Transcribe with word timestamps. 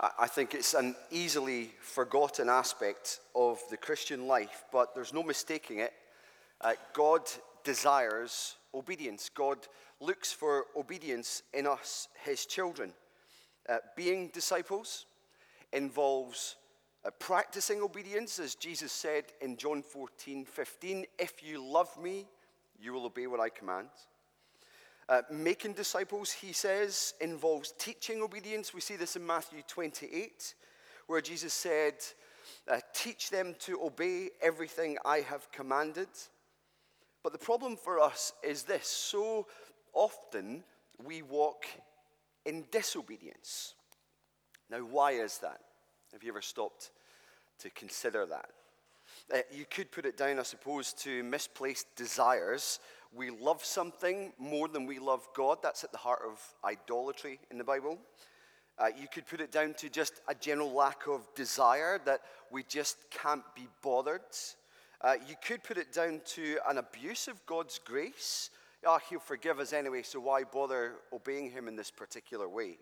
I 0.00 0.28
think 0.28 0.54
it's 0.54 0.74
an 0.74 0.94
easily 1.10 1.72
forgotten 1.80 2.48
aspect 2.48 3.18
of 3.34 3.60
the 3.68 3.76
Christian 3.76 4.28
life, 4.28 4.64
but 4.70 4.94
there's 4.94 5.12
no 5.12 5.24
mistaking 5.24 5.80
it. 5.80 5.92
Uh, 6.60 6.74
God 6.92 7.22
desires 7.64 8.54
obedience. 8.72 9.28
God 9.28 9.58
looks 10.00 10.32
for 10.32 10.66
obedience 10.76 11.42
in 11.52 11.66
us, 11.66 12.06
his 12.24 12.46
children. 12.46 12.92
Uh, 13.68 13.78
being 13.96 14.28
disciples 14.28 15.06
involves 15.72 16.54
uh, 17.04 17.10
practicing 17.18 17.82
obedience, 17.82 18.38
as 18.38 18.54
Jesus 18.54 18.92
said 18.92 19.24
in 19.40 19.56
John 19.56 19.82
14 19.82 20.44
15. 20.44 21.06
If 21.18 21.42
you 21.42 21.60
love 21.60 22.00
me, 22.00 22.26
you 22.80 22.92
will 22.92 23.06
obey 23.06 23.26
what 23.26 23.40
I 23.40 23.48
command. 23.48 23.88
Uh, 25.08 25.22
making 25.30 25.72
disciples, 25.72 26.30
he 26.30 26.52
says, 26.52 27.14
involves 27.20 27.72
teaching 27.78 28.20
obedience. 28.20 28.74
We 28.74 28.82
see 28.82 28.96
this 28.96 29.16
in 29.16 29.26
Matthew 29.26 29.62
28, 29.66 30.54
where 31.06 31.22
Jesus 31.22 31.54
said, 31.54 31.94
uh, 32.70 32.80
Teach 32.92 33.30
them 33.30 33.54
to 33.60 33.80
obey 33.82 34.30
everything 34.42 34.98
I 35.06 35.20
have 35.20 35.50
commanded. 35.50 36.08
But 37.22 37.32
the 37.32 37.38
problem 37.38 37.76
for 37.76 38.00
us 38.00 38.34
is 38.42 38.64
this 38.64 38.86
so 38.86 39.46
often 39.94 40.62
we 41.02 41.22
walk 41.22 41.64
in 42.44 42.64
disobedience. 42.70 43.74
Now, 44.70 44.80
why 44.80 45.12
is 45.12 45.38
that? 45.38 45.60
Have 46.12 46.22
you 46.22 46.30
ever 46.30 46.42
stopped 46.42 46.90
to 47.60 47.70
consider 47.70 48.26
that? 48.26 48.50
Uh, 49.32 49.38
you 49.50 49.64
could 49.70 49.90
put 49.90 50.06
it 50.06 50.16
down, 50.16 50.38
I 50.38 50.42
suppose, 50.42 50.92
to 50.94 51.22
misplaced 51.22 51.86
desires. 51.96 52.80
We 53.12 53.30
love 53.30 53.64
something 53.64 54.32
more 54.38 54.68
than 54.68 54.86
we 54.86 54.98
love 54.98 55.26
God. 55.34 55.58
That's 55.62 55.82
at 55.82 55.92
the 55.92 55.98
heart 55.98 56.20
of 56.26 56.40
idolatry 56.64 57.40
in 57.50 57.58
the 57.58 57.64
Bible. 57.64 57.98
Uh, 58.78 58.88
you 59.00 59.08
could 59.12 59.26
put 59.26 59.40
it 59.40 59.50
down 59.50 59.74
to 59.74 59.88
just 59.88 60.20
a 60.28 60.34
general 60.34 60.72
lack 60.72 61.06
of 61.08 61.26
desire 61.34 61.98
that 62.04 62.20
we 62.52 62.62
just 62.62 62.96
can't 63.10 63.42
be 63.56 63.66
bothered. 63.82 64.20
Uh, 65.00 65.14
you 65.28 65.34
could 65.44 65.64
put 65.64 65.78
it 65.78 65.92
down 65.92 66.20
to 66.26 66.58
an 66.68 66.78
abuse 66.78 67.28
of 67.28 67.44
God's 67.46 67.80
grace. 67.84 68.50
Ah, 68.86 69.00
he'll 69.10 69.18
forgive 69.18 69.58
us 69.58 69.72
anyway, 69.72 70.02
so 70.02 70.20
why 70.20 70.44
bother 70.44 70.96
obeying 71.12 71.50
him 71.50 71.66
in 71.66 71.76
this 71.76 71.90
particular 71.90 72.48
way? 72.48 72.78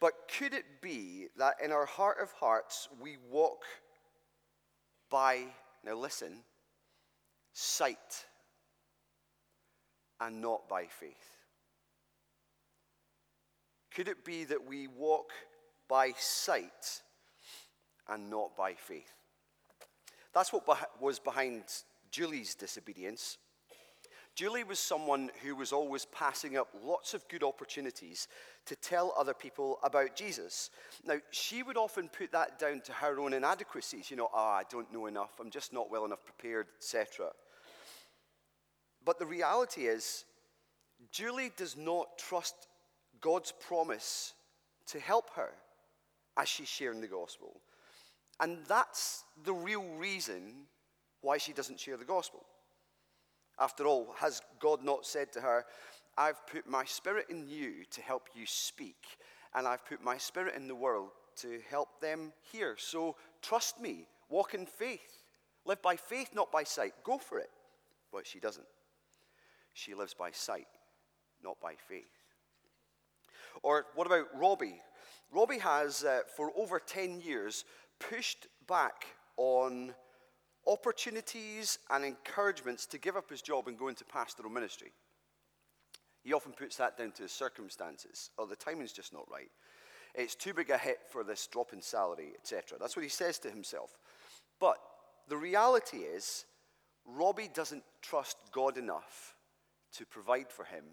But 0.00 0.14
could 0.36 0.52
it 0.52 0.64
be 0.80 1.28
that 1.36 1.56
in 1.62 1.70
our 1.70 1.86
heart 1.86 2.16
of 2.20 2.32
hearts 2.32 2.88
we 3.00 3.18
walk 3.30 3.62
by, 5.10 5.44
now 5.84 5.94
listen, 5.94 6.38
sight 7.52 8.26
and 10.22 10.40
not 10.40 10.68
by 10.68 10.86
faith? 10.86 11.36
Could 13.94 14.08
it 14.08 14.24
be 14.24 14.44
that 14.44 14.66
we 14.66 14.86
walk 14.86 15.30
by 15.88 16.12
sight 16.16 17.02
and 18.08 18.30
not 18.30 18.56
by 18.56 18.74
faith? 18.74 19.12
That's 20.32 20.52
what 20.52 20.64
was 21.00 21.18
behind 21.18 21.64
Julie's 22.10 22.54
disobedience. 22.54 23.36
Julie 24.34 24.64
was 24.64 24.78
someone 24.78 25.30
who 25.42 25.54
was 25.54 25.72
always 25.72 26.06
passing 26.06 26.56
up 26.56 26.68
lots 26.82 27.12
of 27.12 27.28
good 27.28 27.42
opportunities 27.42 28.28
to 28.64 28.74
tell 28.76 29.12
other 29.18 29.34
people 29.34 29.78
about 29.82 30.16
Jesus. 30.16 30.70
Now, 31.04 31.18
she 31.30 31.62
would 31.62 31.76
often 31.76 32.08
put 32.08 32.32
that 32.32 32.58
down 32.58 32.80
to 32.82 32.92
her 32.92 33.20
own 33.20 33.34
inadequacies. 33.34 34.10
You 34.10 34.16
know, 34.16 34.30
ah, 34.32 34.54
oh, 34.54 34.60
I 34.60 34.62
don't 34.70 34.90
know 34.90 35.04
enough, 35.04 35.32
I'm 35.38 35.50
just 35.50 35.74
not 35.74 35.90
well 35.90 36.06
enough 36.06 36.24
prepared, 36.24 36.68
etc. 36.78 37.32
But 39.04 39.18
the 39.18 39.26
reality 39.26 39.86
is, 39.86 40.24
Julie 41.10 41.52
does 41.56 41.76
not 41.76 42.18
trust 42.18 42.68
God's 43.20 43.52
promise 43.52 44.34
to 44.86 45.00
help 45.00 45.30
her 45.34 45.50
as 46.36 46.48
she's 46.48 46.68
sharing 46.68 47.00
the 47.00 47.06
gospel. 47.06 47.60
And 48.40 48.58
that's 48.66 49.24
the 49.44 49.52
real 49.52 49.84
reason 49.98 50.66
why 51.20 51.38
she 51.38 51.52
doesn't 51.52 51.80
share 51.80 51.96
the 51.96 52.04
gospel. 52.04 52.44
After 53.58 53.86
all, 53.86 54.14
has 54.18 54.40
God 54.58 54.82
not 54.82 55.06
said 55.06 55.32
to 55.32 55.40
her, 55.40 55.64
I've 56.16 56.46
put 56.46 56.68
my 56.68 56.84
spirit 56.84 57.26
in 57.30 57.48
you 57.48 57.84
to 57.90 58.00
help 58.00 58.28
you 58.34 58.44
speak, 58.46 58.96
and 59.54 59.66
I've 59.66 59.86
put 59.86 60.02
my 60.02 60.18
spirit 60.18 60.56
in 60.56 60.68
the 60.68 60.74
world 60.74 61.10
to 61.36 61.60
help 61.70 62.00
them 62.00 62.32
hear. 62.52 62.76
So 62.78 63.16
trust 63.40 63.80
me, 63.80 64.06
walk 64.28 64.54
in 64.54 64.66
faith, 64.66 65.22
live 65.64 65.80
by 65.80 65.96
faith, 65.96 66.30
not 66.34 66.50
by 66.50 66.64
sight. 66.64 66.94
Go 67.04 67.18
for 67.18 67.38
it. 67.38 67.50
But 68.12 68.26
she 68.26 68.40
doesn't. 68.40 68.66
She 69.72 69.94
lives 69.94 70.14
by 70.14 70.30
sight, 70.30 70.66
not 71.42 71.60
by 71.60 71.74
faith. 71.88 72.04
Or 73.62 73.86
what 73.94 74.06
about 74.06 74.26
Robbie? 74.34 74.80
Robbie 75.30 75.58
has, 75.58 76.04
uh, 76.04 76.20
for 76.36 76.50
over 76.56 76.78
10 76.78 77.20
years, 77.20 77.64
pushed 77.98 78.46
back 78.68 79.06
on 79.36 79.94
opportunities 80.66 81.78
and 81.90 82.04
encouragements 82.04 82.86
to 82.86 82.98
give 82.98 83.16
up 83.16 83.30
his 83.30 83.42
job 83.42 83.68
and 83.68 83.78
go 83.78 83.88
into 83.88 84.04
pastoral 84.04 84.50
ministry. 84.50 84.92
He 86.22 86.32
often 86.32 86.52
puts 86.52 86.76
that 86.76 86.96
down 86.96 87.12
to 87.12 87.22
his 87.22 87.32
circumstances. 87.32 88.30
Oh, 88.38 88.46
the 88.46 88.56
timing's 88.56 88.92
just 88.92 89.12
not 89.12 89.28
right. 89.30 89.50
It's 90.14 90.34
too 90.34 90.54
big 90.54 90.70
a 90.70 90.78
hit 90.78 90.98
for 91.08 91.24
this 91.24 91.46
drop 91.46 91.72
in 91.72 91.80
salary, 91.80 92.32
etc. 92.38 92.78
That's 92.78 92.96
what 92.96 93.02
he 93.02 93.08
says 93.08 93.38
to 93.40 93.50
himself. 93.50 93.96
But 94.60 94.76
the 95.28 95.36
reality 95.36 95.98
is, 95.98 96.44
Robbie 97.06 97.50
doesn't 97.52 97.82
trust 98.02 98.36
God 98.52 98.76
enough 98.76 99.34
to 99.98 100.06
provide 100.06 100.50
for 100.50 100.64
him 100.64 100.84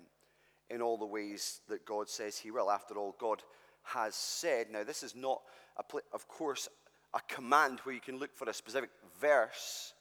in 0.69 0.81
all 0.81 0.97
the 0.97 1.05
ways 1.05 1.61
that 1.67 1.85
God 1.85 2.09
says 2.09 2.37
he 2.37 2.51
will. 2.51 2.69
After 2.69 2.95
all, 2.95 3.15
God 3.19 3.41
has 3.83 4.15
said, 4.15 4.67
now 4.71 4.83
this 4.83 5.03
is 5.03 5.15
not, 5.15 5.41
a, 5.77 5.83
of 6.13 6.27
course, 6.27 6.67
a 7.13 7.19
command 7.33 7.79
where 7.83 7.95
you 7.95 8.01
can 8.01 8.19
look 8.19 8.35
for 8.35 8.49
a 8.49 8.53
specific 8.53 8.89
verse. 9.19 9.93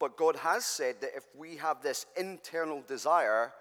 But 0.00 0.16
God 0.16 0.36
has 0.36 0.64
said 0.64 0.96
that 1.00 1.16
if 1.16 1.24
we 1.36 1.56
have 1.56 1.82
this 1.82 2.06
internal 2.16 2.82
desire 2.86 3.52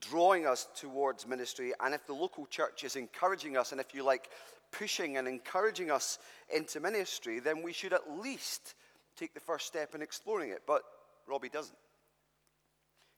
drawing 0.00 0.46
us 0.46 0.68
towards 0.76 1.26
ministry, 1.26 1.72
and 1.80 1.92
if 1.92 2.06
the 2.06 2.12
local 2.12 2.46
church 2.46 2.84
is 2.84 2.94
encouraging 2.94 3.56
us, 3.56 3.72
and 3.72 3.80
if 3.80 3.92
you 3.94 4.04
like, 4.04 4.28
pushing 4.70 5.16
and 5.16 5.26
encouraging 5.26 5.90
us 5.90 6.18
into 6.54 6.78
ministry, 6.78 7.40
then 7.40 7.62
we 7.62 7.72
should 7.72 7.92
at 7.92 8.18
least 8.20 8.74
take 9.16 9.34
the 9.34 9.40
first 9.40 9.66
step 9.66 9.94
in 9.94 10.02
exploring 10.02 10.50
it. 10.50 10.62
But 10.66 10.82
Robbie 11.28 11.48
doesn't. 11.48 11.78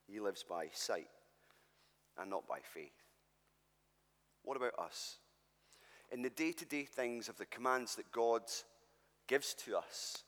He 0.06 0.20
lives 0.20 0.44
by 0.48 0.68
sight 0.72 1.08
and 2.18 2.28
not 2.28 2.48
by 2.48 2.58
faith. 2.74 2.90
What 4.42 4.56
about 4.56 4.78
us? 4.78 5.18
in 6.10 6.22
the 6.22 6.30
day 6.30 6.52
to 6.52 6.64
day 6.64 6.84
things 6.84 7.28
of 7.28 7.38
the 7.38 7.46
commands 7.46 7.94
that 7.94 8.10
God 8.10 8.42
gives 9.28 9.54
to 9.54 9.76
us 9.76 10.24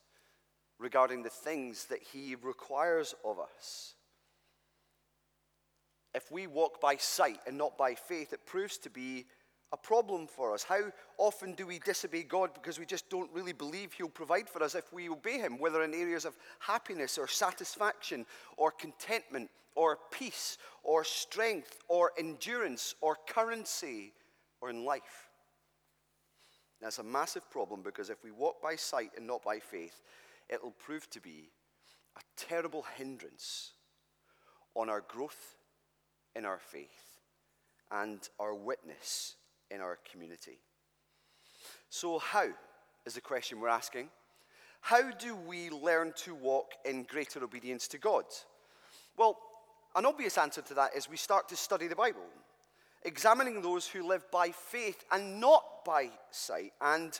regarding 0.78 1.22
the 1.22 1.30
things 1.30 1.86
that 1.86 2.02
He 2.12 2.36
requires 2.40 3.14
of 3.24 3.38
us. 3.38 3.94
If 6.14 6.30
we 6.30 6.46
walk 6.46 6.80
by 6.80 6.96
sight 6.96 7.40
and 7.46 7.56
not 7.56 7.78
by 7.78 7.94
faith, 7.94 8.32
it 8.32 8.46
proves 8.46 8.78
to 8.78 8.90
be 8.90 9.26
a 9.72 9.76
problem 9.76 10.26
for 10.26 10.52
us. 10.52 10.62
How 10.62 10.92
often 11.16 11.54
do 11.54 11.66
we 11.66 11.78
disobey 11.78 12.24
God 12.24 12.50
because 12.54 12.78
we 12.78 12.84
just 12.84 13.08
don't 13.08 13.30
really 13.32 13.54
believe 13.54 13.92
He'll 13.92 14.08
provide 14.08 14.48
for 14.48 14.62
us 14.62 14.74
if 14.74 14.92
we 14.92 15.08
obey 15.08 15.38
Him, 15.38 15.58
whether 15.58 15.82
in 15.82 15.94
areas 15.94 16.24
of 16.24 16.36
happiness 16.58 17.16
or 17.16 17.26
satisfaction 17.26 18.26
or 18.56 18.70
contentment 18.70 19.50
or 19.74 19.98
peace 20.10 20.58
or 20.82 21.04
strength 21.04 21.78
or 21.88 22.12
endurance 22.18 22.94
or 23.00 23.16
currency 23.26 24.12
or 24.60 24.68
in 24.68 24.84
life? 24.84 25.30
That's 26.82 26.98
a 26.98 27.04
massive 27.04 27.48
problem 27.50 27.82
because 27.82 28.10
if 28.10 28.22
we 28.22 28.30
walk 28.30 28.60
by 28.60 28.76
sight 28.76 29.12
and 29.16 29.26
not 29.26 29.42
by 29.42 29.58
faith, 29.58 30.02
it'll 30.50 30.72
prove 30.72 31.08
to 31.10 31.20
be 31.20 31.48
a 32.16 32.20
terrible 32.36 32.84
hindrance 32.96 33.72
on 34.74 34.90
our 34.90 35.00
growth 35.00 35.56
in 36.34 36.44
our 36.44 36.58
faith 36.58 37.20
and 37.90 38.28
our 38.38 38.54
witness 38.54 39.36
in 39.72 39.80
our 39.80 39.98
community. 40.10 40.58
So, 41.90 42.18
how 42.18 42.48
is 43.06 43.14
the 43.14 43.20
question 43.20 43.60
we're 43.60 43.68
asking? 43.68 44.08
How 44.80 45.10
do 45.10 45.36
we 45.36 45.70
learn 45.70 46.12
to 46.24 46.34
walk 46.34 46.72
in 46.84 47.04
greater 47.04 47.42
obedience 47.42 47.86
to 47.88 47.98
God? 47.98 48.24
Well, 49.16 49.38
an 49.94 50.06
obvious 50.06 50.38
answer 50.38 50.62
to 50.62 50.74
that 50.74 50.96
is 50.96 51.08
we 51.08 51.16
start 51.16 51.48
to 51.50 51.56
study 51.56 51.86
the 51.86 51.94
Bible 51.94 52.22
examining 53.04 53.60
those 53.60 53.86
who 53.86 54.06
live 54.06 54.28
by 54.30 54.50
faith 54.50 55.04
and 55.10 55.40
not 55.40 55.84
by 55.84 56.10
sight, 56.30 56.72
and 56.80 57.18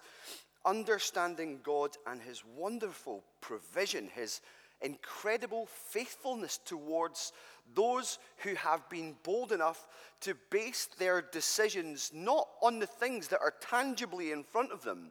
understanding 0.65 1.59
God 1.63 1.97
and 2.07 2.21
His 2.21 2.43
wonderful 2.57 3.25
provision, 3.41 4.09
His 4.15 4.41
incredible 4.81 5.67
faithfulness 5.67 6.59
towards 6.65 7.33
those 7.75 8.19
who 8.39 8.55
have 8.55 8.89
been 8.89 9.17
bold 9.23 9.53
enough 9.53 9.87
to 10.21 10.35
base 10.51 10.89
their 10.99 11.23
decisions 11.23 12.11
not 12.15 12.49
on 12.63 12.79
the 12.79 12.87
things 12.87 13.29
that 13.29 13.41
are 13.41 13.55
tangibly 13.61 14.33
in 14.33 14.43
front 14.43 14.73
of 14.73 14.83
them, 14.83 15.11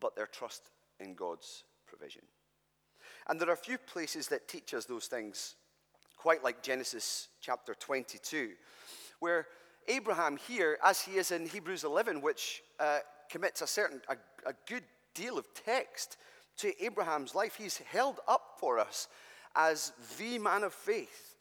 but 0.00 0.16
their 0.16 0.26
trust 0.26 0.70
in 1.00 1.14
God's 1.14 1.64
provision. 1.86 2.22
And 3.28 3.40
there 3.40 3.48
are 3.48 3.54
a 3.54 3.56
few 3.56 3.78
places 3.78 4.28
that 4.28 4.48
teach 4.48 4.74
us 4.74 4.84
those 4.84 5.06
things 5.06 5.56
quite 6.16 6.44
like 6.44 6.62
Genesis 6.62 7.28
chapter 7.40 7.74
22, 7.74 8.50
where 9.18 9.46
Abraham 9.88 10.36
here, 10.36 10.78
as 10.84 11.00
he 11.00 11.12
is 11.16 11.32
in 11.32 11.46
Hebrews 11.46 11.84
11, 11.84 12.20
which 12.20 12.62
uh, 12.78 13.00
commits 13.28 13.62
a 13.62 13.66
certain, 13.66 14.00
a, 14.08 14.16
a 14.48 14.52
good 14.68 14.84
deal 15.14 15.38
of 15.38 15.46
text 15.54 16.16
to 16.58 16.84
Abraham's 16.84 17.34
life, 17.34 17.56
he's 17.56 17.78
held 17.78 18.20
up 18.28 18.56
for 18.58 18.78
us 18.78 19.08
as 19.56 19.92
the 20.18 20.38
man 20.38 20.64
of 20.64 20.72
faith. 20.72 21.36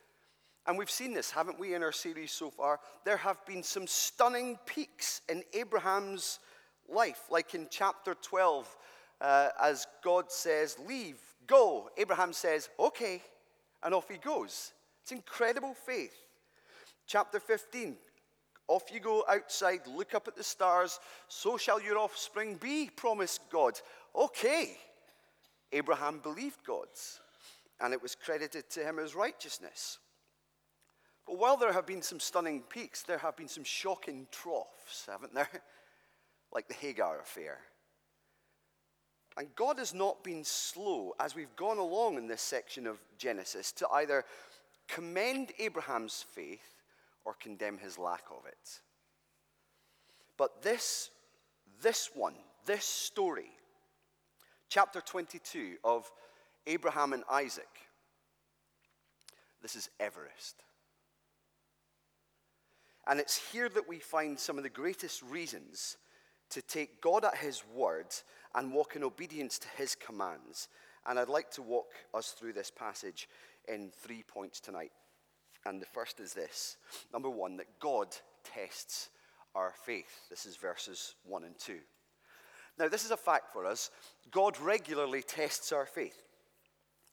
And 0.68 0.78
we've 0.78 0.92
seen 0.92 1.14
this, 1.14 1.32
haven't 1.32 1.60
we, 1.60 1.74
in 1.74 1.84
our 1.84 1.92
series 1.92 2.32
so 2.32 2.50
far? 2.50 2.80
There 3.04 3.18
have 3.18 3.44
been 3.46 3.64
some 3.64 3.88
stunning 3.88 4.60
peaks 4.66 5.22
in 5.28 5.44
Abraham's 5.54 6.40
life, 6.88 7.24
like 7.30 7.56
in 7.56 7.68
chapter 7.70 8.16
12, 8.22 8.76
uh, 9.22 9.50
as 9.62 9.88
God 10.04 10.32
says, 10.32 10.78
Leave, 10.88 11.18
go. 11.48 11.90
Abraham 11.98 12.34
says, 12.34 12.70
Okay, 12.80 13.22
and 13.84 13.94
off 13.94 14.10
he 14.10 14.18
goes. 14.18 14.74
It's 15.02 15.12
incredible 15.12 15.74
faith. 15.74 16.16
Chapter 17.08 17.40
15, 17.40 17.96
off 18.68 18.84
you 18.94 19.00
go 19.00 19.26
outside, 19.28 19.82
look 19.88 20.14
up 20.14 20.28
at 20.28 20.36
the 20.36 20.44
stars, 20.44 21.00
so 21.28 21.58
shall 21.58 21.82
your 21.82 21.98
offspring 21.98 22.56
be, 22.56 22.90
promised 22.96 23.42
God. 23.52 23.74
Okay. 24.16 24.78
Abraham 25.74 26.20
believed 26.20 26.64
God's, 26.66 27.20
and 27.82 27.94
it 27.94 28.02
was 28.02 28.16
credited 28.16 28.70
to 28.70 28.84
him 28.84 29.00
as 29.00 29.16
righteousness. 29.16 29.98
But 31.26 31.38
while 31.38 31.58
there 31.58 31.74
have 31.74 31.86
been 31.86 32.02
some 32.02 32.20
stunning 32.20 32.62
peaks, 32.62 33.04
there 33.04 33.18
have 33.18 33.36
been 33.36 33.48
some 33.48 33.64
shocking 33.64 34.28
troughs, 34.32 35.08
haven't 35.10 35.34
there? 35.34 35.50
Like 36.54 36.68
the 36.68 36.74
Hagar 36.74 37.22
affair. 37.22 37.60
And 39.38 39.48
God 39.56 39.80
has 39.80 39.94
not 39.94 40.22
been 40.22 40.44
slow 40.44 41.14
as 41.18 41.34
we've 41.34 41.56
gone 41.56 41.78
along 41.78 42.18
in 42.18 42.28
this 42.28 42.42
section 42.42 42.86
of 42.86 42.98
Genesis 43.18 43.72
to 43.72 43.88
either 43.88 44.26
commend 44.90 45.54
Abraham's 45.60 46.26
faith 46.36 46.84
or 47.24 47.36
condemn 47.40 47.78
his 47.78 47.98
lack 47.98 48.24
of 48.30 48.46
it. 48.46 48.82
But 50.38 50.62
this, 50.62 51.10
this 51.82 52.10
one, 52.14 52.36
this 52.66 52.84
story, 52.84 53.52
chapter 54.68 55.00
22 55.00 55.76
of 55.86 56.12
Abraham 56.68 57.14
and 57.14 57.24
Isaac, 57.30 57.68
this 59.62 59.76
is 59.76 59.90
Everest. 60.00 60.64
And 63.08 63.20
it's 63.20 63.52
here 63.52 63.70
that 63.70 63.90
we 63.90 64.00
find 64.00 64.40
some 64.40 64.58
of 64.58 64.64
the 64.64 64.70
greatest 64.70 65.22
reasons 65.24 65.98
to 66.52 66.62
take 66.62 67.02
God 67.02 67.26
at 67.26 67.38
his 67.38 67.64
word 67.74 68.08
and 68.54 68.74
walk 68.74 68.96
in 68.96 69.04
obedience 69.04 69.58
to 69.60 69.68
his 69.78 69.96
commands. 69.96 70.68
And 71.08 71.18
I'd 71.18 71.30
like 71.30 71.50
to 71.52 71.62
walk 71.62 71.94
us 72.14 72.32
through 72.32 72.54
this 72.54 72.70
passage 72.70 73.28
in 73.68 73.92
three 74.04 74.24
points 74.24 74.60
tonight. 74.60 74.92
And 75.66 75.82
the 75.82 75.88
first 75.88 76.20
is 76.20 76.34
this 76.34 76.78
number 77.14 77.30
one, 77.30 77.58
that 77.58 77.80
God 77.80 78.08
tests 78.44 79.10
our 79.56 79.74
faith. 79.86 80.30
This 80.30 80.46
is 80.46 80.56
verses 80.56 81.16
1 81.26 81.44
and 81.44 81.58
2. 81.58 81.78
Now, 82.80 82.88
this 82.88 83.06
is 83.06 83.12
a 83.12 83.18
fact 83.18 83.52
for 83.52 83.66
us. 83.66 83.92
God 84.32 84.60
regularly 84.60 85.22
tests 85.22 85.72
our 85.72 85.86
faith. 85.86 86.22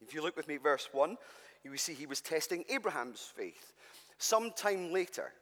If 0.00 0.14
you 0.14 0.22
look 0.22 0.36
with 0.36 0.48
me, 0.48 0.56
verse 0.56 0.88
1, 0.92 1.16
you 1.64 1.76
see 1.76 1.94
he 1.94 2.06
was 2.06 2.20
testing 2.20 2.64
Abraham's 2.68 3.32
faith. 3.36 3.72
Sometime 4.18 4.92
later, 4.92 5.32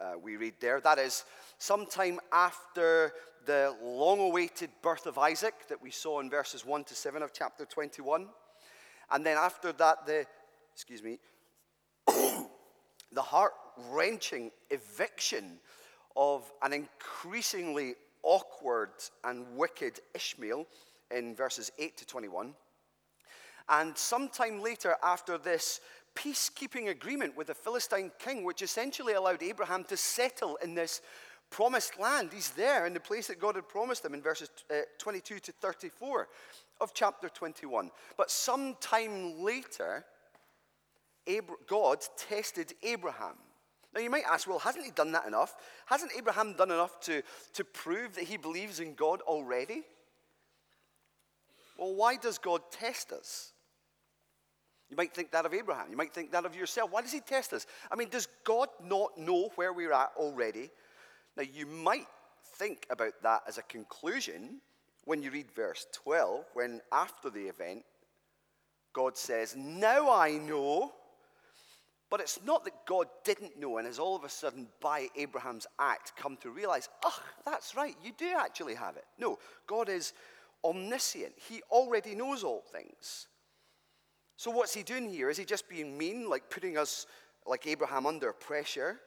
uh, 0.00 0.14
we 0.22 0.36
read 0.36 0.54
there, 0.60 0.80
that 0.80 0.98
is, 0.98 1.24
sometime 1.58 2.20
after 2.32 3.12
the 3.46 3.76
long 3.82 4.20
awaited 4.20 4.70
birth 4.82 5.06
of 5.06 5.18
Isaac 5.18 5.68
that 5.68 5.82
we 5.82 5.90
saw 5.90 6.20
in 6.20 6.30
verses 6.30 6.64
1 6.64 6.84
to 6.84 6.94
7 6.94 7.22
of 7.22 7.32
chapter 7.32 7.64
21. 7.64 8.28
And 9.10 9.26
then 9.26 9.36
after 9.36 9.72
that, 9.72 10.06
the, 10.06 10.26
excuse 10.72 11.02
me, 11.02 11.18
the 12.06 13.22
heart 13.22 13.52
wrenching 13.90 14.50
eviction 14.70 15.58
of 16.16 16.50
an 16.62 16.72
increasingly 16.72 17.94
awkward 18.22 18.90
and 19.24 19.44
wicked 19.56 20.00
Ishmael 20.14 20.66
in 21.10 21.34
verses 21.34 21.70
8 21.78 21.96
to 21.98 22.06
21. 22.06 22.54
And 23.68 23.96
sometime 23.96 24.62
later, 24.62 24.96
after 25.02 25.38
this 25.38 25.80
peacekeeping 26.14 26.88
agreement 26.90 27.36
with 27.36 27.48
the 27.48 27.54
Philistine 27.54 28.10
king, 28.18 28.44
which 28.44 28.62
essentially 28.62 29.14
allowed 29.14 29.42
Abraham 29.42 29.84
to 29.84 29.96
settle 29.96 30.56
in 30.56 30.74
this 30.74 31.02
promised 31.50 31.98
land. 32.00 32.30
He's 32.32 32.50
there 32.50 32.86
in 32.86 32.94
the 32.94 33.00
place 33.00 33.28
that 33.28 33.40
God 33.40 33.54
had 33.54 33.68
promised 33.68 34.04
him 34.04 34.14
in 34.14 34.22
verses 34.22 34.50
uh, 34.70 34.80
22 34.98 35.38
to 35.38 35.52
34 35.52 36.28
of 36.80 36.92
chapter 36.94 37.28
21. 37.28 37.90
But 38.16 38.30
sometime 38.30 39.40
later, 39.40 40.04
God 41.68 42.00
tested 42.16 42.74
Abraham. 42.82 43.36
Now, 43.94 44.00
you 44.00 44.10
might 44.10 44.24
ask, 44.28 44.48
well, 44.48 44.58
hasn't 44.58 44.84
he 44.84 44.90
done 44.90 45.12
that 45.12 45.26
enough? 45.26 45.54
Hasn't 45.86 46.10
Abraham 46.16 46.54
done 46.54 46.72
enough 46.72 46.98
to, 47.02 47.22
to 47.52 47.64
prove 47.64 48.16
that 48.16 48.24
he 48.24 48.36
believes 48.36 48.80
in 48.80 48.94
God 48.94 49.20
already? 49.20 49.82
Well, 51.78 51.94
why 51.94 52.16
does 52.16 52.38
God 52.38 52.62
test 52.72 53.12
us? 53.12 53.53
You 54.90 54.96
might 54.96 55.14
think 55.14 55.32
that 55.32 55.46
of 55.46 55.54
Abraham. 55.54 55.86
You 55.90 55.96
might 55.96 56.12
think 56.12 56.32
that 56.32 56.44
of 56.44 56.54
yourself. 56.54 56.90
Why 56.90 57.02
does 57.02 57.12
he 57.12 57.20
test 57.20 57.52
us? 57.52 57.66
I 57.90 57.96
mean, 57.96 58.08
does 58.08 58.28
God 58.44 58.68
not 58.82 59.16
know 59.18 59.50
where 59.56 59.72
we're 59.72 59.92
at 59.92 60.12
already? 60.16 60.70
Now, 61.36 61.44
you 61.44 61.66
might 61.66 62.06
think 62.56 62.86
about 62.90 63.14
that 63.22 63.42
as 63.48 63.58
a 63.58 63.62
conclusion 63.62 64.60
when 65.04 65.22
you 65.22 65.30
read 65.30 65.50
verse 65.54 65.86
12, 65.92 66.44
when 66.54 66.80
after 66.92 67.30
the 67.30 67.42
event, 67.42 67.82
God 68.92 69.16
says, 69.16 69.56
Now 69.56 70.12
I 70.12 70.32
know 70.32 70.92
but 72.14 72.20
it's 72.20 72.38
not 72.44 72.62
that 72.62 72.86
God 72.86 73.08
didn't 73.24 73.58
know 73.58 73.78
and 73.78 73.88
has 73.88 73.98
all 73.98 74.14
of 74.14 74.22
a 74.22 74.28
sudden, 74.28 74.68
by 74.80 75.08
Abraham's 75.16 75.66
act, 75.80 76.12
come 76.16 76.36
to 76.42 76.50
realize, 76.50 76.88
oh, 77.04 77.18
that's 77.44 77.74
right, 77.74 77.96
you 78.04 78.12
do 78.16 78.32
actually 78.38 78.76
have 78.76 78.96
it. 78.96 79.04
No, 79.18 79.36
God 79.66 79.88
is 79.88 80.12
omniscient. 80.64 81.32
He 81.36 81.60
already 81.72 82.14
knows 82.14 82.44
all 82.44 82.62
things. 82.70 83.26
So, 84.36 84.50
what's 84.50 84.74
he 84.74 84.82
doing 84.82 85.08
here? 85.08 85.30
Is 85.30 85.36
he 85.36 85.44
just 85.44 85.68
being 85.68 85.96
mean, 85.96 86.28
like 86.28 86.50
putting 86.50 86.76
us, 86.76 87.06
like 87.46 87.66
Abraham, 87.66 88.04
under 88.04 88.32
pressure? 88.32 89.00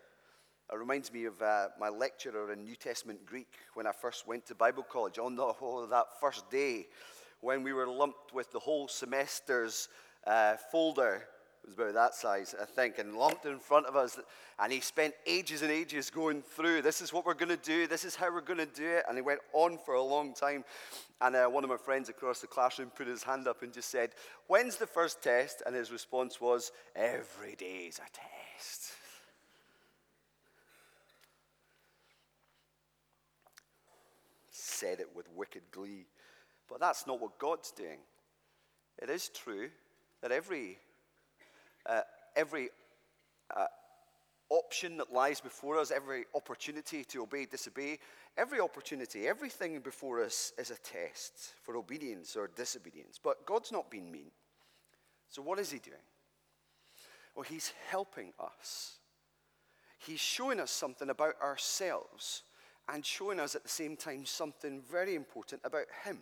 It 0.71 0.77
reminds 0.77 1.11
me 1.11 1.25
of 1.25 1.41
uh, 1.41 1.67
my 1.79 1.89
lecturer 1.89 2.51
in 2.51 2.63
New 2.63 2.75
Testament 2.75 3.25
Greek 3.25 3.47
when 3.73 3.87
I 3.87 3.91
first 3.91 4.27
went 4.27 4.45
to 4.47 4.55
Bible 4.55 4.83
college 4.83 5.19
on 5.19 5.35
the, 5.35 5.43
oh, 5.61 5.85
that 5.87 6.19
first 6.19 6.49
day 6.49 6.87
when 7.41 7.61
we 7.61 7.73
were 7.73 7.87
lumped 7.87 8.33
with 8.33 8.51
the 8.51 8.59
whole 8.59 8.87
semester's 8.87 9.89
uh, 10.25 10.55
folder 10.71 11.23
was 11.67 11.75
about 11.75 11.93
that 11.93 12.15
size, 12.15 12.55
I 12.59 12.65
think, 12.65 12.97
and 12.97 13.15
lumped 13.15 13.45
in 13.45 13.59
front 13.59 13.85
of 13.87 13.95
us. 13.95 14.17
And 14.57 14.71
he 14.71 14.79
spent 14.79 15.13
ages 15.25 15.61
and 15.61 15.69
ages 15.69 16.09
going 16.09 16.41
through 16.41 16.81
this 16.81 17.01
is 17.01 17.11
what 17.11 17.25
we're 17.25 17.33
going 17.33 17.49
to 17.49 17.57
do, 17.57 17.87
this 17.87 18.05
is 18.05 18.15
how 18.15 18.33
we're 18.33 18.41
going 18.41 18.59
to 18.59 18.65
do 18.65 18.87
it. 18.87 19.03
And 19.07 19.17
he 19.17 19.21
went 19.21 19.41
on 19.53 19.77
for 19.77 19.95
a 19.95 20.01
long 20.01 20.33
time. 20.33 20.63
And 21.19 21.35
uh, 21.35 21.47
one 21.47 21.63
of 21.63 21.69
my 21.69 21.77
friends 21.77 22.09
across 22.09 22.39
the 22.39 22.47
classroom 22.47 22.89
put 22.89 23.07
his 23.07 23.21
hand 23.21 23.47
up 23.47 23.61
and 23.63 23.73
just 23.73 23.91
said, 23.91 24.11
When's 24.47 24.77
the 24.77 24.87
first 24.87 25.21
test? 25.21 25.61
And 25.65 25.75
his 25.75 25.91
response 25.91 26.39
was, 26.39 26.71
Every 26.95 27.55
day's 27.55 27.99
a 27.99 28.09
test. 28.57 28.93
Said 34.51 35.01
it 35.01 35.09
with 35.13 35.27
wicked 35.35 35.63
glee. 35.71 36.05
But 36.69 36.79
that's 36.79 37.05
not 37.05 37.19
what 37.19 37.37
God's 37.39 37.71
doing. 37.71 37.99
It 39.01 39.09
is 39.09 39.29
true 39.29 39.69
that 40.21 40.31
every 40.31 40.77
every 42.37 42.69
uh, 43.55 43.65
option 44.49 44.97
that 44.97 45.11
lies 45.11 45.41
before 45.41 45.77
us, 45.77 45.91
every 45.91 46.25
opportunity 46.35 47.03
to 47.03 47.23
obey, 47.23 47.45
disobey, 47.45 47.99
every 48.37 48.61
opportunity, 48.61 49.27
everything 49.27 49.79
before 49.79 50.23
us 50.23 50.53
is 50.57 50.71
a 50.71 50.77
test 50.77 51.53
for 51.63 51.75
obedience 51.75 52.35
or 52.35 52.49
disobedience. 52.55 53.19
But 53.21 53.45
God's 53.45 53.71
not 53.71 53.91
being 53.91 54.11
mean. 54.11 54.31
So, 55.29 55.41
what 55.41 55.59
is 55.59 55.71
He 55.71 55.79
doing? 55.79 55.97
Well, 57.35 57.43
He's 57.43 57.73
helping 57.89 58.31
us. 58.39 58.93
He's 59.99 60.19
showing 60.19 60.59
us 60.59 60.71
something 60.71 61.09
about 61.09 61.35
ourselves 61.41 62.43
and 62.87 63.05
showing 63.05 63.39
us 63.39 63.55
at 63.55 63.63
the 63.63 63.69
same 63.69 63.97
time 63.97 64.25
something 64.25 64.81
very 64.89 65.15
important 65.15 65.61
about 65.65 65.87
Him. 66.05 66.19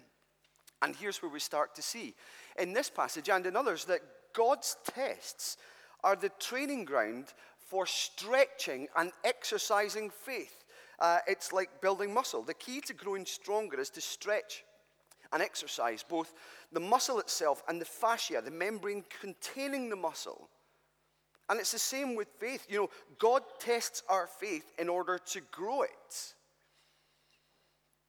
And 0.81 0.95
here's 0.95 1.21
where 1.21 1.31
we 1.31 1.39
start 1.39 1.75
to 1.75 1.81
see 1.81 2.15
in 2.57 2.73
this 2.73 2.89
passage 2.89 3.29
and 3.29 3.45
in 3.45 3.55
others 3.55 3.85
that 3.85 4.01
God's 4.33 4.77
tests 4.85 5.57
are 6.05 6.15
the 6.15 6.31
training 6.39 6.85
ground 6.85 7.33
for 7.57 7.85
stretching 7.85 8.87
and 8.95 9.11
exercising 9.23 10.09
faith. 10.09 10.63
Uh, 10.99 11.17
it's 11.27 11.51
like 11.51 11.81
building 11.81 12.13
muscle. 12.13 12.43
The 12.43 12.53
key 12.53 12.79
to 12.81 12.93
growing 12.93 13.25
stronger 13.25 13.79
is 13.81 13.89
to 13.89 14.01
stretch 14.01 14.63
and 15.33 15.41
exercise 15.41 16.05
both 16.07 16.33
the 16.71 16.79
muscle 16.79 17.19
itself 17.19 17.63
and 17.67 17.81
the 17.81 17.85
fascia, 17.85 18.41
the 18.45 18.51
membrane 18.51 19.03
containing 19.19 19.89
the 19.89 19.95
muscle. 19.95 20.47
And 21.49 21.59
it's 21.59 21.71
the 21.71 21.79
same 21.79 22.15
with 22.15 22.27
faith. 22.39 22.65
You 22.69 22.77
know, 22.77 22.89
God 23.19 23.41
tests 23.59 24.03
our 24.07 24.27
faith 24.27 24.71
in 24.77 24.87
order 24.87 25.19
to 25.31 25.41
grow 25.51 25.81
it. 25.81 26.33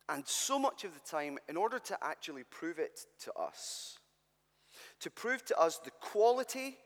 And 0.08 0.26
so 0.28 0.58
much 0.58 0.84
of 0.84 0.94
the 0.94 1.00
time, 1.00 1.38
in 1.48 1.56
order 1.56 1.78
to 1.80 1.98
actually 2.02 2.44
prove 2.44 2.78
it 2.78 3.00
to 3.24 3.32
us, 3.32 3.98
to 5.00 5.10
prove 5.10 5.44
to 5.46 5.58
us 5.58 5.78
the 5.78 5.90
quality 5.90 6.76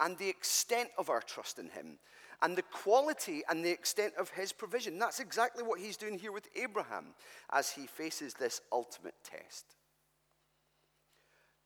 and 0.00 0.16
the 0.18 0.28
extent 0.28 0.90
of 0.98 1.10
our 1.10 1.20
trust 1.20 1.58
in 1.58 1.68
Him, 1.70 1.98
and 2.42 2.56
the 2.56 2.62
quality 2.62 3.42
and 3.48 3.64
the 3.64 3.70
extent 3.70 4.14
of 4.18 4.30
his 4.30 4.52
provision. 4.52 4.98
That's 4.98 5.20
exactly 5.20 5.62
what 5.62 5.80
he's 5.80 5.96
doing 5.96 6.18
here 6.18 6.32
with 6.32 6.48
Abraham 6.54 7.06
as 7.50 7.70
he 7.70 7.86
faces 7.86 8.34
this 8.34 8.60
ultimate 8.72 9.14
test. 9.24 9.64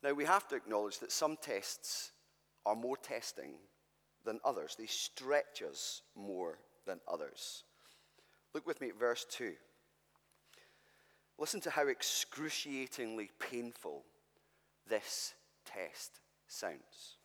Now, 0.02 0.12
we 0.12 0.24
have 0.24 0.48
to 0.48 0.56
acknowledge 0.56 0.98
that 1.00 1.12
some 1.12 1.36
tests 1.40 2.12
are 2.64 2.76
more 2.76 2.96
testing 2.96 3.54
than 4.24 4.40
others, 4.44 4.76
they 4.78 4.86
stretch 4.86 5.62
us 5.62 6.02
more 6.14 6.58
than 6.86 7.00
others. 7.10 7.64
Look 8.54 8.66
with 8.66 8.80
me 8.80 8.88
at 8.88 8.98
verse 8.98 9.24
2. 9.30 9.52
Listen 11.38 11.60
to 11.62 11.70
how 11.70 11.88
excruciatingly 11.88 13.30
painful 13.38 14.04
this 14.86 15.32
test 15.64 16.20
sounds. 16.48 17.16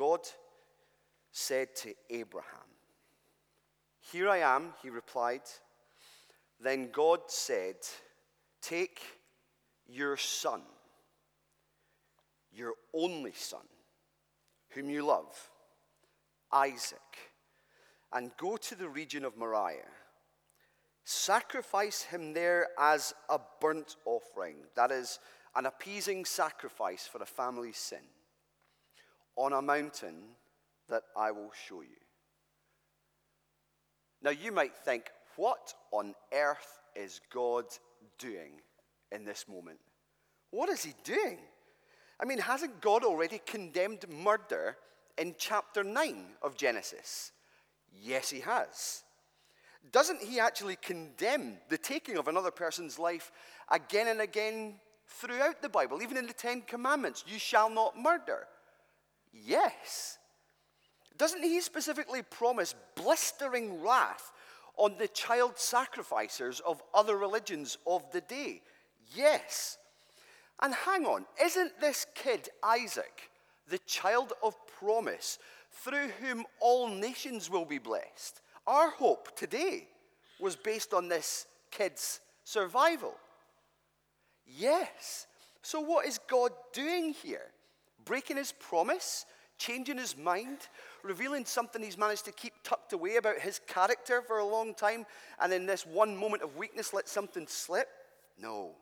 God 0.00 0.20
said 1.30 1.76
to 1.76 1.92
Abraham, 2.08 2.70
Here 4.00 4.30
I 4.30 4.38
am, 4.38 4.72
he 4.82 4.88
replied. 4.88 5.42
Then 6.58 6.88
God 6.90 7.20
said, 7.26 7.76
Take 8.62 9.02
your 9.86 10.16
son, 10.16 10.62
your 12.50 12.72
only 12.94 13.34
son, 13.34 13.66
whom 14.70 14.88
you 14.88 15.04
love, 15.04 15.50
Isaac, 16.50 17.18
and 18.10 18.30
go 18.38 18.56
to 18.56 18.74
the 18.74 18.88
region 18.88 19.22
of 19.22 19.36
Moriah. 19.36 19.84
Sacrifice 21.04 22.04
him 22.04 22.32
there 22.32 22.68
as 22.78 23.12
a 23.28 23.38
burnt 23.60 23.96
offering, 24.06 24.56
that 24.76 24.90
is, 24.92 25.18
an 25.54 25.66
appeasing 25.66 26.24
sacrifice 26.24 27.06
for 27.06 27.20
a 27.20 27.26
family's 27.26 27.76
sin, 27.76 28.06
on 29.36 29.52
a 29.52 29.62
mountain 29.62 30.16
that 30.88 31.02
I 31.16 31.30
will 31.30 31.50
show 31.66 31.82
you. 31.82 31.88
Now, 34.22 34.30
you 34.30 34.52
might 34.52 34.76
think, 34.76 35.10
what 35.36 35.72
on 35.92 36.14
earth 36.32 36.80
is 36.94 37.20
God 37.32 37.64
doing 38.18 38.60
in 39.12 39.24
this 39.24 39.46
moment? 39.48 39.78
What 40.50 40.68
is 40.68 40.84
he 40.84 40.94
doing? 41.04 41.38
I 42.20 42.26
mean, 42.26 42.38
hasn't 42.38 42.80
God 42.80 43.02
already 43.02 43.40
condemned 43.46 44.04
murder 44.08 44.76
in 45.16 45.34
chapter 45.38 45.82
9 45.82 46.24
of 46.42 46.56
Genesis? 46.56 47.32
Yes, 48.02 48.28
he 48.28 48.40
has. 48.40 49.04
Doesn't 49.92 50.22
he 50.22 50.38
actually 50.38 50.76
condemn 50.76 51.56
the 51.68 51.78
taking 51.78 52.18
of 52.18 52.28
another 52.28 52.50
person's 52.50 52.98
life 52.98 53.32
again 53.70 54.08
and 54.08 54.20
again 54.20 54.74
throughout 55.06 55.62
the 55.62 55.68
Bible, 55.68 56.02
even 56.02 56.18
in 56.18 56.26
the 56.26 56.34
Ten 56.34 56.60
Commandments? 56.62 57.24
You 57.26 57.38
shall 57.38 57.70
not 57.70 57.98
murder. 57.98 58.46
Yes. 59.32 60.18
Doesn't 61.16 61.42
he 61.42 61.60
specifically 61.60 62.22
promise 62.22 62.74
blistering 62.94 63.82
wrath 63.82 64.32
on 64.76 64.96
the 64.98 65.08
child 65.08 65.58
sacrificers 65.58 66.60
of 66.60 66.82
other 66.94 67.16
religions 67.16 67.76
of 67.86 68.10
the 68.12 68.22
day? 68.22 68.62
Yes. 69.14 69.76
And 70.62 70.74
hang 70.74 71.06
on, 71.06 71.26
isn't 71.42 71.80
this 71.80 72.06
kid, 72.14 72.48
Isaac, 72.62 73.30
the 73.68 73.78
child 73.78 74.32
of 74.42 74.54
promise 74.78 75.38
through 75.70 76.08
whom 76.20 76.44
all 76.60 76.88
nations 76.88 77.50
will 77.50 77.64
be 77.64 77.78
blessed? 77.78 78.40
Our 78.66 78.90
hope 78.90 79.36
today 79.36 79.88
was 80.38 80.56
based 80.56 80.94
on 80.94 81.08
this 81.08 81.46
kid's 81.70 82.20
survival. 82.44 83.14
Yes. 84.46 85.26
So, 85.62 85.80
what 85.80 86.06
is 86.06 86.18
God 86.28 86.52
doing 86.72 87.12
here? 87.12 87.52
Breaking 88.10 88.38
his 88.38 88.50
promise? 88.50 89.24
Changing 89.56 89.96
his 89.96 90.16
mind? 90.16 90.58
revealing 91.04 91.44
something 91.44 91.80
he's 91.80 91.96
managed 91.96 92.24
to 92.24 92.32
keep 92.32 92.54
tucked 92.64 92.92
away 92.92 93.14
about 93.14 93.38
his 93.38 93.60
character 93.68 94.20
for 94.20 94.38
a 94.38 94.44
long 94.44 94.74
time, 94.74 95.06
and 95.40 95.52
in 95.52 95.64
this 95.64 95.86
one 95.86 96.16
moment 96.16 96.42
of 96.42 96.56
weakness, 96.56 96.92
let 96.92 97.08
something 97.08 97.46
slip? 97.46 97.86
No. 98.36 98.72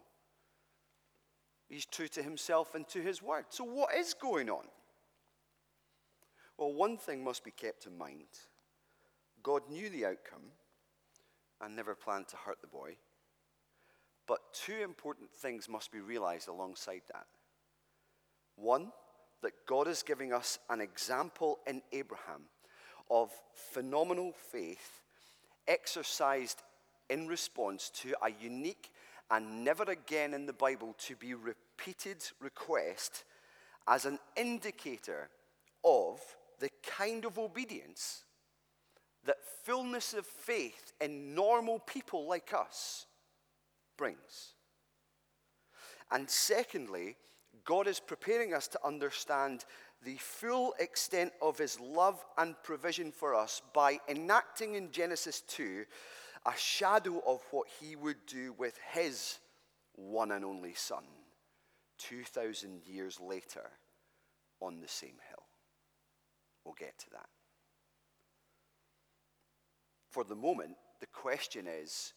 He's 1.69 1.85
true 1.85 2.09
to 2.09 2.23
himself 2.23 2.75
and 2.75 2.89
to 2.89 3.03
his 3.03 3.21
word. 3.21 3.45
So, 3.51 3.65
what 3.65 3.95
is 3.95 4.15
going 4.15 4.49
on? 4.49 4.65
Well, 6.57 6.73
one 6.73 6.97
thing 6.97 7.23
must 7.23 7.45
be 7.45 7.51
kept 7.51 7.85
in 7.85 7.99
mind 7.99 8.29
God 9.43 9.61
knew 9.69 9.91
the 9.91 10.07
outcome 10.07 10.53
and 11.61 11.77
never 11.77 11.95
planned 11.95 12.29
to 12.29 12.37
hurt 12.37 12.63
the 12.63 12.67
boy. 12.67 12.97
But 14.27 14.39
two 14.55 14.81
important 14.83 15.31
things 15.31 15.69
must 15.69 15.93
be 15.93 16.01
realized 16.01 16.49
alongside 16.49 17.03
that. 17.13 17.27
One, 18.57 18.91
that 19.43 19.53
God 19.67 19.89
is 19.89 20.03
giving 20.03 20.33
us 20.33 20.59
an 20.69 20.81
example 20.81 21.59
in 21.67 21.83
Abraham 21.93 22.43
of 23.11 23.31
phenomenal 23.53 24.33
faith 24.33 25.03
exercised 25.67 26.63
in 27.09 27.27
response 27.29 27.91
to 27.91 28.15
a 28.23 28.31
unique 28.41 28.91
and 29.31 29.65
never 29.65 29.85
again 29.85 30.35
in 30.35 30.47
the 30.47 30.53
Bible 30.53 30.95
to 30.99 31.17
be 31.17 31.35
repeated 31.35 32.25
request 32.41 33.25
as 33.87 34.05
an 34.05 34.19
indicator 34.37 35.29
of 35.85 36.21
the 36.59 36.71
kind 36.83 37.25
of 37.25 37.39
obedience 37.39 38.25
that 39.25 39.37
fullness 39.65 40.15
of 40.15 40.27
faith 40.27 40.93
in 41.01 41.35
normal 41.35 41.79
people 41.79 42.27
like 42.27 42.53
us 42.55 43.07
brings. 43.97 44.55
And 46.11 46.29
secondly, 46.29 47.17
God 47.69 47.87
is 47.87 48.01
preparing 48.01 48.55
us 48.55 48.67
to 48.69 48.81
understand 48.83 49.67
the 50.03 50.17
full 50.17 50.75
extent 50.79 51.35
of 51.43 51.59
his 51.59 51.79
love 51.79 52.25
and 52.39 52.55
provision 52.63 53.13
for 53.13 53.35
us 53.35 53.61
by 53.75 54.01
enacting 54.09 54.75
in 54.75 54.91
Genesis 54.91 55.43
2 55.49 55.85
a 56.47 56.53
shadow 56.57 57.23
of 57.27 57.43
what 57.51 57.69
he 57.79 57.95
would 57.95 58.25
do 58.27 58.55
with 58.57 58.79
his 58.95 59.41
one 59.97 60.33
and 60.33 60.47
only 60.47 60.73
son 60.73 61.05
2,000 61.99 62.81
years 62.87 63.21
later 63.21 63.69
on 64.63 64.81
the 64.81 64.89
same 64.89 65.19
hill. 65.29 65.43
We'll 66.65 66.75
get 66.79 66.99
to 67.01 67.11
that. 67.11 67.29
For 70.11 70.25
the 70.25 70.35
moment, 70.35 70.77
the 71.01 71.07
question 71.09 71.67
is 71.67 72.15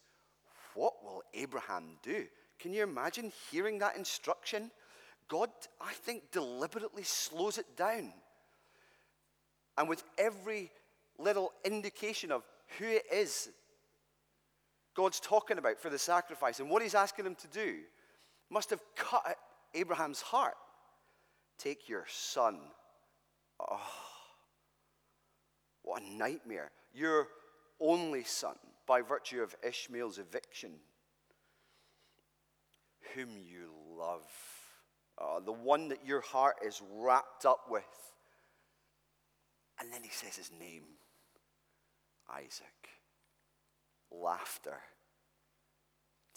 what 0.76 0.94
will 1.04 1.24
Abraham 1.34 1.98
do? 2.02 2.24
Can 2.58 2.72
you 2.72 2.84
imagine 2.84 3.34
hearing 3.52 3.80
that 3.80 3.98
instruction? 3.98 4.72
God, 5.32 5.50
I 5.80 5.94
think, 5.94 6.30
deliberately 6.34 7.04
slows 7.04 7.58
it 7.58 7.78
down. 7.78 8.12
And 9.78 9.88
with 9.88 10.04
every 10.18 10.72
little 11.18 11.54
indication 11.64 12.34
of 12.34 12.44
who 12.78 12.86
it 12.86 13.06
is 13.10 13.50
God's 14.94 15.22
talking 15.22 15.58
about 15.58 15.80
for 15.80 15.90
the 15.90 15.98
sacrifice 15.98 16.60
and 16.60 16.70
what 16.70 16.82
he's 16.82 16.96
asking 16.96 17.26
him 17.26 17.36
to 17.36 17.48
do, 17.48 17.78
must 18.50 18.72
have 18.72 18.82
cut 18.98 19.38
Abraham's 19.74 20.20
heart. 20.20 20.56
Take 21.58 21.88
your 21.88 22.04
son. 22.10 22.60
Oh, 23.58 23.80
what 25.84 26.02
a 26.02 26.14
nightmare. 26.14 26.72
Your 26.94 27.30
only 27.80 28.26
son, 28.26 28.56
by 28.86 29.02
virtue 29.02 29.42
of 29.42 29.56
Ishmael's 29.66 30.18
eviction, 30.18 30.72
whom 33.16 33.30
you 33.46 33.70
love 33.98 34.26
uh, 35.22 35.40
the 35.40 35.52
one 35.52 35.90
that 35.90 36.06
your 36.06 36.22
heart 36.22 36.56
is 36.66 36.82
wrapped 36.96 37.46
up 37.46 37.66
with. 37.70 37.84
And 39.80 39.92
then 39.92 40.02
he 40.04 40.10
says 40.10 40.36
his 40.36 40.52
name 40.60 40.84
Isaac. 42.30 42.90
Laughter. 44.12 44.78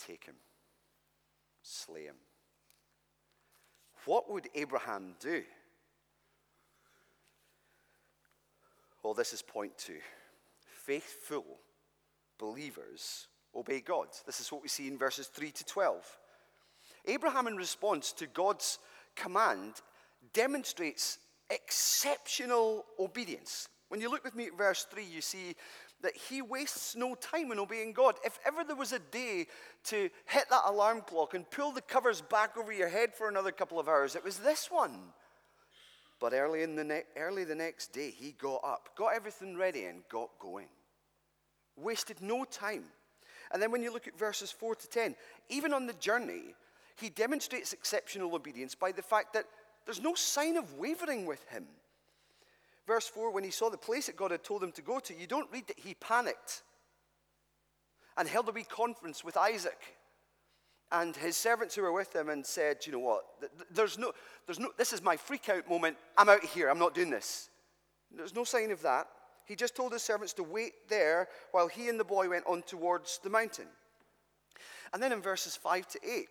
Take 0.07 0.25
him, 0.25 0.35
slay 1.63 2.05
him. 2.05 2.17
What 4.05 4.31
would 4.31 4.49
Abraham 4.55 5.15
do? 5.19 5.43
Well, 9.03 9.15
this 9.15 9.33
is 9.33 9.41
point 9.41 9.77
two. 9.79 9.99
Faithful 10.85 11.45
believers 12.39 13.29
obey 13.57 13.81
God. 13.81 14.09
This 14.27 14.41
is 14.41 14.51
what 14.51 14.63
we 14.63 14.69
see 14.69 14.89
in 14.89 14.99
verses 14.99 15.29
3 15.29 15.51
to 15.53 15.65
12. 15.65 16.19
Abraham, 17.07 17.47
in 17.47 17.57
response 17.57 18.13
to 18.13 18.27
God's 18.27 18.79
command, 19.15 19.75
demonstrates 20.33 21.19
exceptional 21.51 22.85
obedience. 22.99 23.69
When 23.89 24.01
you 24.01 24.11
look 24.11 24.25
with 24.25 24.35
me 24.35 24.47
at 24.47 24.57
verse 24.57 24.87
3, 24.91 25.05
you 25.05 25.21
see 25.21 25.55
that 26.03 26.17
he 26.17 26.43
wastes 26.43 26.97
no 26.97 27.15
time 27.15 27.53
in 27.53 27.59
obeying 27.59 27.93
God. 27.93 28.17
If 28.25 28.39
ever 28.47 28.65
there 28.65 28.77
was 28.77 28.93
a 28.93 28.99
day 28.99 29.47
to 29.85 30.11
hit 30.27 30.45
that 30.51 30.63
alarm 30.67 31.03
clock 31.03 31.35
and 31.35 31.49
pull 31.51 31.73
the 31.73 31.81
covers 31.81 32.21
back 32.21 32.57
over 32.57 32.73
your 32.73 32.89
head 32.89 33.15
for 33.15 33.29
another 33.29 33.53
couple 33.53 33.79
of 33.79 33.89
hours, 33.89 34.15
it 34.15 34.25
was 34.25 34.39
this 34.39 34.71
one. 34.71 34.99
But 36.21 36.33
early, 36.33 36.63
in 36.63 36.77
the 36.77 36.85
ne- 36.85 37.05
early 37.17 37.45
the 37.45 37.55
next 37.55 37.93
day, 37.93 38.11
he 38.11 38.33
got 38.33 38.61
up, 38.65 38.91
got 38.97 39.15
everything 39.15 39.57
ready, 39.57 39.85
and 39.85 40.03
got 40.09 40.31
going. 40.39 40.69
Wasted 41.77 42.21
no 42.21 42.45
time. 42.45 42.85
And 43.53 43.63
then 43.63 43.71
when 43.71 43.83
you 43.83 43.93
look 43.93 44.09
at 44.09 44.19
verses 44.19 44.51
4 44.51 44.75
to 44.75 44.89
10, 44.89 45.17
even 45.49 45.73
on 45.73 45.87
the 45.87 45.93
journey, 45.95 46.55
he 46.97 47.09
demonstrates 47.09 47.73
exceptional 47.73 48.35
obedience 48.35 48.75
by 48.75 48.93
the 48.93 49.03
fact 49.03 49.33
that 49.35 49.47
there's 49.85 50.01
no 50.01 50.15
sign 50.15 50.57
of 50.57 50.75
wavering 50.75 51.27
with 51.27 51.45
him. 51.49 51.67
Verse 52.87 53.07
4 53.07 53.31
when 53.31 53.45
he 53.45 53.51
saw 53.51 53.71
the 53.71 53.77
place 53.77 54.07
that 54.07 54.17
God 54.17 54.31
had 54.31 54.45
told 54.45 54.63
him 54.63 54.73
to 54.73 54.83
go 54.83 54.99
to, 55.01 55.15
you 55.15 55.27
don't 55.27 55.51
read 55.53 55.67
that 55.69 55.79
he 55.79 55.95
panicked 55.95 56.63
and 58.17 58.29
held 58.29 58.49
a 58.49 58.53
wee 58.53 58.65
conference 58.65 59.25
with 59.25 59.37
Isaac 59.37 59.81
and 60.93 61.17
his 61.17 61.37
servants 61.37 61.75
who 61.75 61.83
were 61.83 61.93
with 61.93 62.15
him 62.15 62.29
and 62.29 62.45
said, 62.45 62.87
You 62.87 62.93
know 62.93 62.99
what? 63.01 63.25
There's 63.71 63.99
no, 63.99 64.13
there's 64.47 64.61
no, 64.61 64.69
this 64.79 64.93
is 64.93 65.03
my 65.03 65.17
freak 65.17 65.49
out 65.49 65.69
moment. 65.69 65.97
I'm 66.17 66.29
out 66.29 66.45
of 66.45 66.51
here. 66.53 66.69
I'm 66.69 66.79
not 66.79 66.95
doing 66.95 67.11
this. 67.11 67.49
There's 68.17 68.35
no 68.35 68.45
sign 68.45 68.71
of 68.71 68.83
that. 68.83 69.09
He 69.45 69.57
just 69.57 69.75
told 69.75 69.93
his 69.93 70.03
servants 70.03 70.33
to 70.35 70.43
wait 70.43 70.73
there 70.89 71.29
while 71.51 71.69
he 71.69 71.89
and 71.89 71.99
the 71.99 72.05
boy 72.05 72.29
went 72.29 72.47
on 72.47 72.63
towards 72.63 73.19
the 73.23 73.31
mountain. 73.31 73.67
And 74.93 75.03
then 75.03 75.13
in 75.13 75.21
verses 75.21 75.57
5 75.57 75.89
to 75.89 75.99
8, 76.09 76.29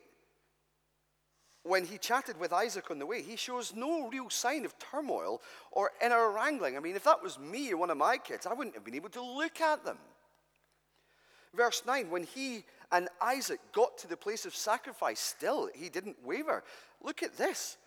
when 1.64 1.86
he 1.86 1.98
chatted 1.98 2.38
with 2.40 2.52
Isaac 2.52 2.92
on 2.92 3.00
the 3.00 3.06
way, 3.06 3.22
he 3.22 3.38
shows 3.38 3.74
no 3.74 4.10
real 4.10 4.30
sign 4.30 4.66
of 4.66 4.78
turmoil 4.80 5.42
or 5.72 5.92
inner 6.04 6.30
wrangling. 6.30 6.76
I 6.76 6.82
mean, 6.82 6.96
if 6.96 7.06
that 7.06 7.24
was 7.24 7.40
me 7.40 7.72
or 7.72 7.78
one 7.78 7.90
of 7.90 7.98
my 7.98 8.18
kids, 8.18 8.46
I 8.46 8.54
wouldn't 8.54 8.76
have 8.76 8.84
been 8.84 8.96
able 8.96 9.10
to 9.10 9.24
look 9.24 9.62
at 9.62 9.86
them. 9.86 9.98
Verse 11.56 11.84
9, 11.86 12.10
when 12.10 12.24
he 12.24 12.66
and 12.92 13.08
Isaac 13.22 13.60
got 13.72 13.98
to 14.00 14.08
the 14.08 14.18
place 14.18 14.46
of 14.46 14.56
sacrifice, 14.56 15.20
still 15.20 15.70
he 15.74 15.88
didn't 15.88 16.18
waver. 16.24 16.64
Look 17.02 17.24
at 17.24 17.38
this. 17.38 17.78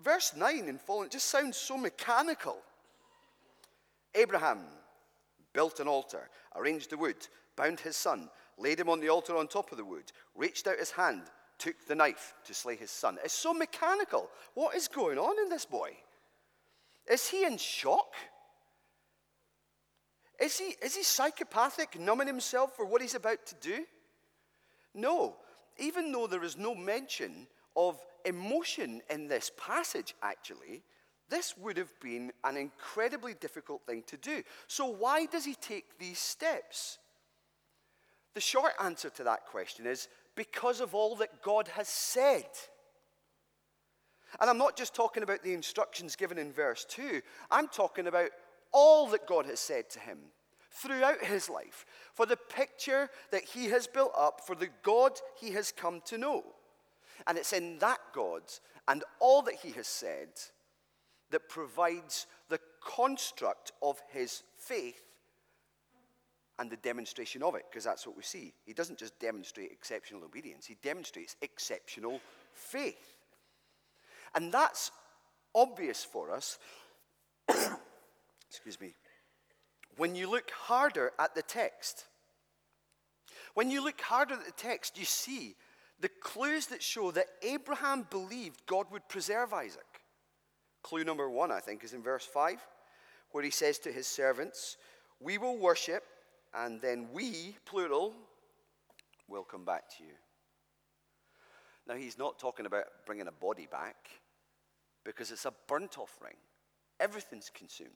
Verse 0.00 0.32
9 0.36 0.68
in 0.68 0.78
it 0.78 1.10
just 1.10 1.26
sounds 1.26 1.56
so 1.56 1.76
mechanical. 1.76 2.58
Abraham 4.14 4.60
built 5.52 5.80
an 5.80 5.88
altar, 5.88 6.28
arranged 6.54 6.90
the 6.90 6.96
wood, 6.96 7.26
bound 7.56 7.80
his 7.80 7.96
son, 7.96 8.30
laid 8.58 8.78
him 8.78 8.88
on 8.88 9.00
the 9.00 9.08
altar 9.08 9.36
on 9.36 9.48
top 9.48 9.72
of 9.72 9.78
the 9.78 9.84
wood, 9.84 10.12
reached 10.36 10.66
out 10.66 10.78
his 10.78 10.92
hand, 10.92 11.22
took 11.58 11.86
the 11.86 11.94
knife 11.94 12.34
to 12.44 12.54
slay 12.54 12.76
his 12.76 12.90
son. 12.90 13.18
It's 13.24 13.34
so 13.34 13.52
mechanical. 13.52 14.30
What 14.54 14.74
is 14.74 14.88
going 14.88 15.18
on 15.18 15.38
in 15.42 15.48
this 15.48 15.64
boy? 15.64 15.90
Is 17.10 17.28
he 17.28 17.44
in 17.44 17.56
shock? 17.56 18.14
Is 20.40 20.58
he, 20.58 20.76
is 20.82 20.94
he 20.94 21.02
psychopathic, 21.02 21.98
numbing 21.98 22.28
himself 22.28 22.76
for 22.76 22.84
what 22.84 23.02
he's 23.02 23.14
about 23.14 23.44
to 23.46 23.54
do? 23.60 23.84
No. 24.94 25.36
Even 25.78 26.12
though 26.12 26.26
there 26.26 26.44
is 26.44 26.56
no 26.56 26.74
mention 26.74 27.46
of 27.76 27.98
emotion 28.24 29.00
in 29.10 29.28
this 29.28 29.50
passage, 29.56 30.14
actually, 30.22 30.82
this 31.28 31.56
would 31.58 31.76
have 31.76 31.92
been 32.00 32.32
an 32.44 32.56
incredibly 32.56 33.34
difficult 33.34 33.82
thing 33.86 34.02
to 34.06 34.16
do. 34.16 34.42
So, 34.66 34.86
why 34.86 35.26
does 35.26 35.44
he 35.44 35.54
take 35.54 35.98
these 35.98 36.18
steps? 36.18 36.98
The 38.34 38.40
short 38.40 38.72
answer 38.82 39.10
to 39.10 39.24
that 39.24 39.46
question 39.46 39.86
is 39.86 40.08
because 40.38 40.80
of 40.80 40.94
all 40.94 41.16
that 41.16 41.42
God 41.42 41.66
has 41.74 41.88
said. 41.88 42.46
And 44.40 44.48
I'm 44.48 44.56
not 44.56 44.76
just 44.76 44.94
talking 44.94 45.24
about 45.24 45.42
the 45.42 45.52
instructions 45.52 46.14
given 46.14 46.38
in 46.38 46.52
verse 46.52 46.86
2, 46.88 47.20
I'm 47.50 47.66
talking 47.66 48.06
about 48.06 48.30
all 48.72 49.08
that 49.08 49.26
God 49.26 49.46
has 49.46 49.58
said 49.58 49.90
to 49.90 49.98
him 49.98 50.18
throughout 50.70 51.24
his 51.24 51.50
life, 51.50 51.84
for 52.14 52.24
the 52.24 52.36
picture 52.36 53.10
that 53.32 53.42
he 53.42 53.64
has 53.70 53.88
built 53.88 54.12
up, 54.16 54.42
for 54.46 54.54
the 54.54 54.68
God 54.84 55.12
he 55.40 55.50
has 55.50 55.72
come 55.72 56.00
to 56.04 56.16
know. 56.16 56.44
And 57.26 57.36
it's 57.36 57.52
in 57.52 57.80
that 57.80 57.98
God 58.14 58.42
and 58.86 59.02
all 59.18 59.42
that 59.42 59.56
he 59.56 59.72
has 59.72 59.88
said 59.88 60.28
that 61.32 61.48
provides 61.48 62.28
the 62.48 62.60
construct 62.80 63.72
of 63.82 64.00
his 64.12 64.44
faith 64.56 65.07
and 66.58 66.70
the 66.70 66.76
demonstration 66.76 67.42
of 67.42 67.54
it, 67.54 67.64
because 67.70 67.84
that's 67.84 68.06
what 68.06 68.16
we 68.16 68.22
see. 68.22 68.52
He 68.64 68.72
doesn't 68.72 68.98
just 68.98 69.18
demonstrate 69.18 69.70
exceptional 69.70 70.24
obedience, 70.24 70.66
he 70.66 70.76
demonstrates 70.82 71.36
exceptional 71.42 72.20
faith. 72.52 73.14
And 74.34 74.52
that's 74.52 74.90
obvious 75.54 76.04
for 76.04 76.30
us, 76.30 76.58
excuse 78.48 78.80
me, 78.80 78.94
when 79.96 80.14
you 80.14 80.30
look 80.30 80.50
harder 80.50 81.12
at 81.18 81.34
the 81.34 81.42
text. 81.42 82.04
When 83.54 83.70
you 83.70 83.82
look 83.82 84.00
harder 84.00 84.34
at 84.34 84.44
the 84.44 84.52
text, 84.52 84.96
you 84.98 85.04
see 85.04 85.56
the 86.00 86.08
clues 86.08 86.66
that 86.66 86.82
show 86.82 87.10
that 87.10 87.26
Abraham 87.42 88.06
believed 88.08 88.66
God 88.66 88.86
would 88.92 89.08
preserve 89.08 89.52
Isaac. 89.52 89.82
Clue 90.82 91.04
number 91.04 91.28
one, 91.28 91.50
I 91.50 91.58
think, 91.58 91.82
is 91.82 91.92
in 91.92 92.02
verse 92.02 92.24
5, 92.24 92.64
where 93.32 93.42
he 93.42 93.50
says 93.50 93.78
to 93.80 93.92
his 93.92 94.06
servants, 94.06 94.76
We 95.20 95.38
will 95.38 95.58
worship, 95.58 96.04
and 96.54 96.80
then 96.80 97.08
we, 97.12 97.56
plural, 97.64 98.14
will 99.28 99.44
come 99.44 99.64
back 99.64 99.88
to 99.96 100.04
you. 100.04 100.14
Now, 101.86 101.94
he's 101.94 102.18
not 102.18 102.38
talking 102.38 102.66
about 102.66 102.84
bringing 103.06 103.28
a 103.28 103.32
body 103.32 103.66
back 103.70 104.08
because 105.04 105.30
it's 105.30 105.46
a 105.46 105.54
burnt 105.66 105.98
offering, 105.98 106.36
everything's 107.00 107.50
consumed. 107.50 107.90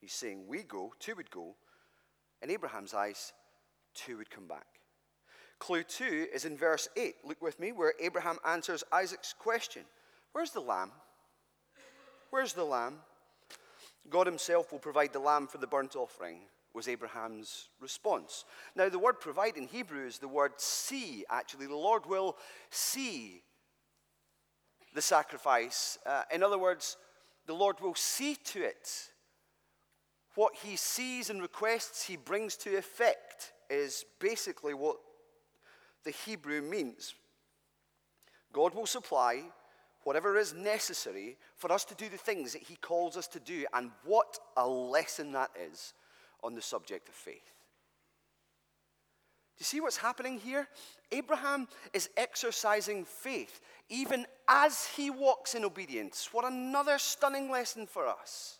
He's 0.00 0.12
saying, 0.12 0.46
We 0.46 0.62
go, 0.62 0.92
two 0.98 1.14
would 1.16 1.30
go. 1.30 1.54
In 2.42 2.50
Abraham's 2.50 2.94
eyes, 2.94 3.32
two 3.94 4.16
would 4.16 4.30
come 4.30 4.46
back. 4.48 4.66
Clue 5.58 5.84
two 5.84 6.26
is 6.34 6.44
in 6.44 6.56
verse 6.56 6.88
8. 6.96 7.14
Look 7.24 7.40
with 7.40 7.60
me, 7.60 7.70
where 7.70 7.94
Abraham 8.00 8.38
answers 8.44 8.82
Isaac's 8.92 9.32
question 9.32 9.82
Where's 10.32 10.50
the 10.50 10.60
lamb? 10.60 10.90
Where's 12.30 12.54
the 12.54 12.64
lamb? 12.64 12.96
God 14.10 14.26
himself 14.26 14.72
will 14.72 14.80
provide 14.80 15.12
the 15.12 15.20
lamb 15.20 15.46
for 15.46 15.58
the 15.58 15.66
burnt 15.66 15.94
offering, 15.94 16.38
was 16.74 16.88
Abraham's 16.88 17.68
response. 17.80 18.44
Now, 18.74 18.88
the 18.88 18.98
word 18.98 19.20
provide 19.20 19.56
in 19.56 19.66
Hebrew 19.66 20.06
is 20.06 20.18
the 20.18 20.28
word 20.28 20.52
see, 20.56 21.24
actually. 21.30 21.66
The 21.66 21.76
Lord 21.76 22.06
will 22.06 22.36
see 22.70 23.42
the 24.94 25.02
sacrifice. 25.02 25.98
Uh, 26.06 26.22
in 26.32 26.42
other 26.42 26.58
words, 26.58 26.96
the 27.46 27.54
Lord 27.54 27.80
will 27.80 27.94
see 27.94 28.36
to 28.44 28.62
it. 28.62 29.10
What 30.34 30.54
he 30.62 30.76
sees 30.76 31.28
and 31.28 31.42
requests, 31.42 32.04
he 32.04 32.16
brings 32.16 32.56
to 32.58 32.76
effect, 32.76 33.52
is 33.68 34.04
basically 34.18 34.74
what 34.74 34.96
the 36.04 36.10
Hebrew 36.10 36.62
means. 36.62 37.14
God 38.52 38.74
will 38.74 38.86
supply 38.86 39.42
whatever 40.04 40.36
is 40.36 40.52
necessary 40.54 41.36
for 41.56 41.70
us 41.70 41.84
to 41.84 41.94
do 41.94 42.08
the 42.08 42.16
things 42.16 42.52
that 42.52 42.62
he 42.62 42.76
calls 42.76 43.16
us 43.16 43.28
to 43.28 43.40
do. 43.40 43.64
And 43.72 43.90
what 44.04 44.38
a 44.56 44.66
lesson 44.66 45.32
that 45.32 45.50
is 45.58 45.94
on 46.42 46.54
the 46.54 46.62
subject 46.62 47.08
of 47.08 47.14
faith. 47.14 47.54
Do 49.56 49.62
you 49.62 49.64
see 49.64 49.80
what's 49.80 49.98
happening 49.98 50.38
here? 50.38 50.66
Abraham 51.12 51.68
is 51.92 52.08
exercising 52.16 53.04
faith 53.04 53.60
even 53.88 54.26
as 54.48 54.86
he 54.86 55.10
walks 55.10 55.54
in 55.54 55.64
obedience. 55.64 56.30
What 56.32 56.50
another 56.50 56.98
stunning 56.98 57.50
lesson 57.50 57.86
for 57.86 58.06
us. 58.06 58.58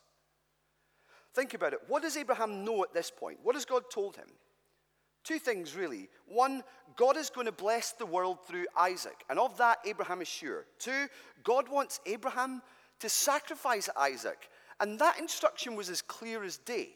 Think 1.34 1.54
about 1.54 1.72
it. 1.72 1.80
What 1.88 2.02
does 2.02 2.16
Abraham 2.16 2.64
know 2.64 2.84
at 2.84 2.92
this 2.92 3.10
point? 3.10 3.38
What 3.42 3.54
has 3.54 3.64
God 3.64 3.84
told 3.90 4.16
him? 4.16 4.28
Two 5.24 5.38
things, 5.38 5.74
really. 5.74 6.08
One, 6.26 6.62
God 6.96 7.16
is 7.16 7.30
going 7.30 7.46
to 7.46 7.52
bless 7.52 7.92
the 7.92 8.06
world 8.06 8.38
through 8.46 8.66
Isaac, 8.76 9.24
and 9.30 9.38
of 9.38 9.56
that, 9.58 9.78
Abraham 9.86 10.20
is 10.20 10.28
sure. 10.28 10.66
Two, 10.78 11.06
God 11.44 11.68
wants 11.68 12.00
Abraham 12.06 12.60
to 13.00 13.08
sacrifice 13.08 13.88
Isaac, 13.96 14.50
and 14.80 14.98
that 14.98 15.18
instruction 15.18 15.76
was 15.76 15.88
as 15.88 16.02
clear 16.02 16.42
as 16.44 16.58
day. 16.58 16.90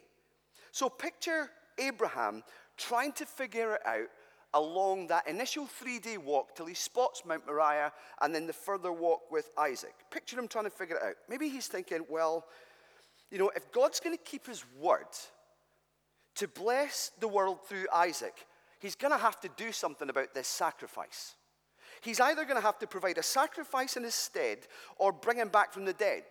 So 0.76 0.90
picture 0.90 1.48
Abraham 1.78 2.42
trying 2.76 3.12
to 3.12 3.24
figure 3.24 3.76
it 3.76 3.86
out 3.86 4.08
along 4.52 5.06
that 5.06 5.26
initial 5.26 5.64
three 5.64 5.98
day 5.98 6.18
walk 6.18 6.54
till 6.54 6.66
he 6.66 6.74
spots 6.74 7.22
Mount 7.24 7.46
Moriah 7.46 7.90
and 8.20 8.34
then 8.34 8.46
the 8.46 8.52
further 8.52 8.92
walk 8.92 9.30
with 9.30 9.48
Isaac. 9.56 9.94
Picture 10.10 10.38
him 10.38 10.48
trying 10.48 10.66
to 10.66 10.70
figure 10.70 10.96
it 10.96 11.02
out. 11.02 11.14
Maybe 11.30 11.48
he's 11.48 11.66
thinking, 11.66 12.04
well, 12.10 12.44
you 13.30 13.38
know, 13.38 13.50
if 13.56 13.72
God's 13.72 14.00
going 14.00 14.14
to 14.18 14.22
keep 14.22 14.46
his 14.46 14.66
word, 14.78 15.06
to 16.34 16.46
bless 16.46 17.10
the 17.20 17.28
world 17.28 17.60
through 17.66 17.86
Isaac, 17.90 18.46
he's 18.78 18.96
going 18.96 19.12
to 19.12 19.18
have 19.18 19.40
to 19.40 19.48
do 19.56 19.72
something 19.72 20.10
about 20.10 20.34
this 20.34 20.46
sacrifice. 20.46 21.36
He's 22.02 22.20
either 22.20 22.44
going 22.44 22.56
to 22.56 22.66
have 22.66 22.78
to 22.80 22.86
provide 22.86 23.16
a 23.16 23.22
sacrifice 23.22 23.96
in 23.96 24.02
his 24.02 24.14
stead 24.14 24.58
or 24.98 25.10
bring 25.10 25.38
him 25.38 25.48
back 25.48 25.72
from 25.72 25.86
the 25.86 25.94
dead. 25.94 26.24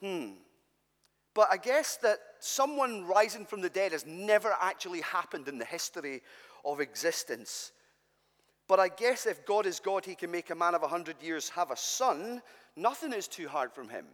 Hmm. 0.00 0.30
But 1.36 1.48
I 1.52 1.58
guess 1.58 1.98
that 1.98 2.18
someone 2.46 3.06
rising 3.06 3.44
from 3.44 3.60
the 3.60 3.68
dead 3.68 3.92
has 3.92 4.06
never 4.06 4.54
actually 4.60 5.00
happened 5.00 5.48
in 5.48 5.58
the 5.58 5.64
history 5.64 6.22
of 6.64 6.80
existence. 6.80 7.72
But 8.68 8.80
I 8.80 8.88
guess 8.88 9.26
if 9.26 9.46
God 9.46 9.66
is 9.66 9.80
God, 9.80 10.04
he 10.04 10.14
can 10.14 10.30
make 10.30 10.50
a 10.50 10.54
man 10.54 10.74
of 10.74 10.82
100 10.82 11.22
years 11.22 11.48
have 11.50 11.70
a 11.70 11.76
son. 11.76 12.42
Nothing 12.76 13.12
is 13.12 13.28
too 13.28 13.48
hard 13.48 13.72
from 13.72 13.88
him. 13.88 14.06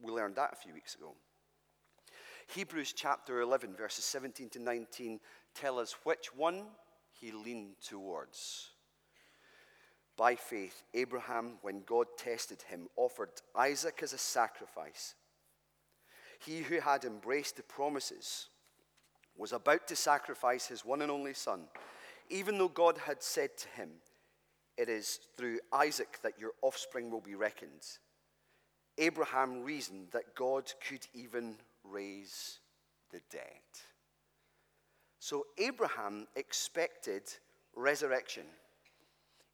We 0.00 0.12
learned 0.12 0.36
that 0.36 0.52
a 0.52 0.56
few 0.56 0.74
weeks 0.74 0.94
ago. 0.94 1.14
Hebrews 2.54 2.92
chapter 2.92 3.40
11, 3.40 3.74
verses 3.74 4.04
17 4.04 4.50
to 4.50 4.58
19 4.58 5.18
tell 5.54 5.78
us 5.78 5.96
which 6.04 6.34
one 6.34 6.66
he 7.12 7.32
leaned 7.32 7.76
towards. 7.86 8.70
By 10.16 10.36
faith, 10.36 10.82
Abraham, 10.92 11.58
when 11.62 11.82
God 11.86 12.06
tested 12.16 12.62
him, 12.62 12.88
offered 12.96 13.30
Isaac 13.56 14.00
as 14.02 14.12
a 14.12 14.18
sacrifice. 14.18 15.14
He 16.44 16.60
who 16.60 16.80
had 16.80 17.04
embraced 17.04 17.56
the 17.56 17.62
promises 17.62 18.48
was 19.36 19.52
about 19.52 19.86
to 19.88 19.96
sacrifice 19.96 20.66
his 20.66 20.84
one 20.84 21.02
and 21.02 21.10
only 21.10 21.34
son, 21.34 21.64
even 22.28 22.58
though 22.58 22.68
God 22.68 22.98
had 22.98 23.22
said 23.22 23.56
to 23.58 23.68
him, 23.68 23.90
It 24.76 24.88
is 24.88 25.20
through 25.36 25.60
Isaac 25.72 26.18
that 26.22 26.38
your 26.38 26.52
offspring 26.62 27.10
will 27.10 27.20
be 27.20 27.34
reckoned. 27.34 27.86
Abraham 28.98 29.62
reasoned 29.62 30.08
that 30.12 30.34
God 30.34 30.72
could 30.86 31.06
even 31.14 31.56
raise 31.82 32.60
the 33.10 33.20
dead. 33.30 33.40
So 35.18 35.46
Abraham 35.58 36.26
expected 36.36 37.22
resurrection, 37.74 38.44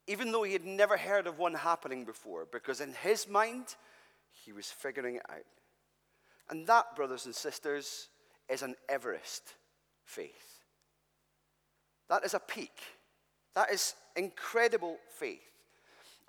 even 0.07 0.33
though 0.33 0.42
he 0.42 0.53
had 0.53 0.64
never 0.64 0.96
heard 0.96 1.26
of 1.26 1.38
one 1.38 1.55
happening 1.55 2.05
before, 2.05 2.46
because 2.50 2.81
in 2.81 2.92
his 2.92 3.29
mind, 3.29 3.76
he 4.33 4.53
was 4.53 4.66
figuring 4.66 5.16
it 5.16 5.22
out. 5.31 5.44
And 6.50 6.66
that, 6.66 6.96
brothers 6.96 7.26
and 7.26 7.34
sisters, 7.34 8.08
is 8.48 8.62
an 8.62 8.74
Everest 8.88 9.54
faith. 10.04 10.58
That 12.08 12.24
is 12.24 12.34
a 12.34 12.40
peak. 12.40 12.76
That 13.54 13.70
is 13.70 13.94
incredible 14.16 14.98
faith. 15.16 15.40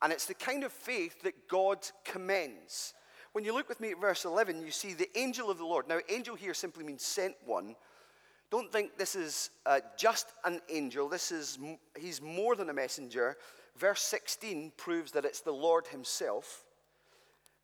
And 0.01 0.13
it's 0.13 0.25
the 0.25 0.35
kind 0.35 0.63
of 0.63 0.71
faith 0.71 1.21
that 1.23 1.47
God 1.47 1.79
commends. 2.05 2.93
When 3.33 3.43
you 3.43 3.53
look 3.53 3.69
with 3.69 3.79
me 3.79 3.91
at 3.91 4.01
verse 4.01 4.25
11, 4.25 4.63
you 4.63 4.71
see 4.71 4.93
the 4.93 5.09
angel 5.17 5.49
of 5.49 5.57
the 5.57 5.65
Lord. 5.65 5.87
Now, 5.87 5.99
angel 6.09 6.35
here 6.35 6.53
simply 6.53 6.83
means 6.83 7.03
sent 7.03 7.35
one. 7.45 7.75
Don't 8.49 8.71
think 8.71 8.97
this 8.97 9.15
is 9.15 9.49
uh, 9.65 9.79
just 9.97 10.27
an 10.43 10.59
angel. 10.69 11.07
This 11.07 11.31
is, 11.31 11.57
he's 11.97 12.21
more 12.21 12.55
than 12.55 12.69
a 12.69 12.73
messenger. 12.73 13.37
Verse 13.77 14.01
16 14.01 14.73
proves 14.75 15.13
that 15.13 15.23
it's 15.23 15.41
the 15.41 15.53
Lord 15.53 15.87
himself. 15.87 16.65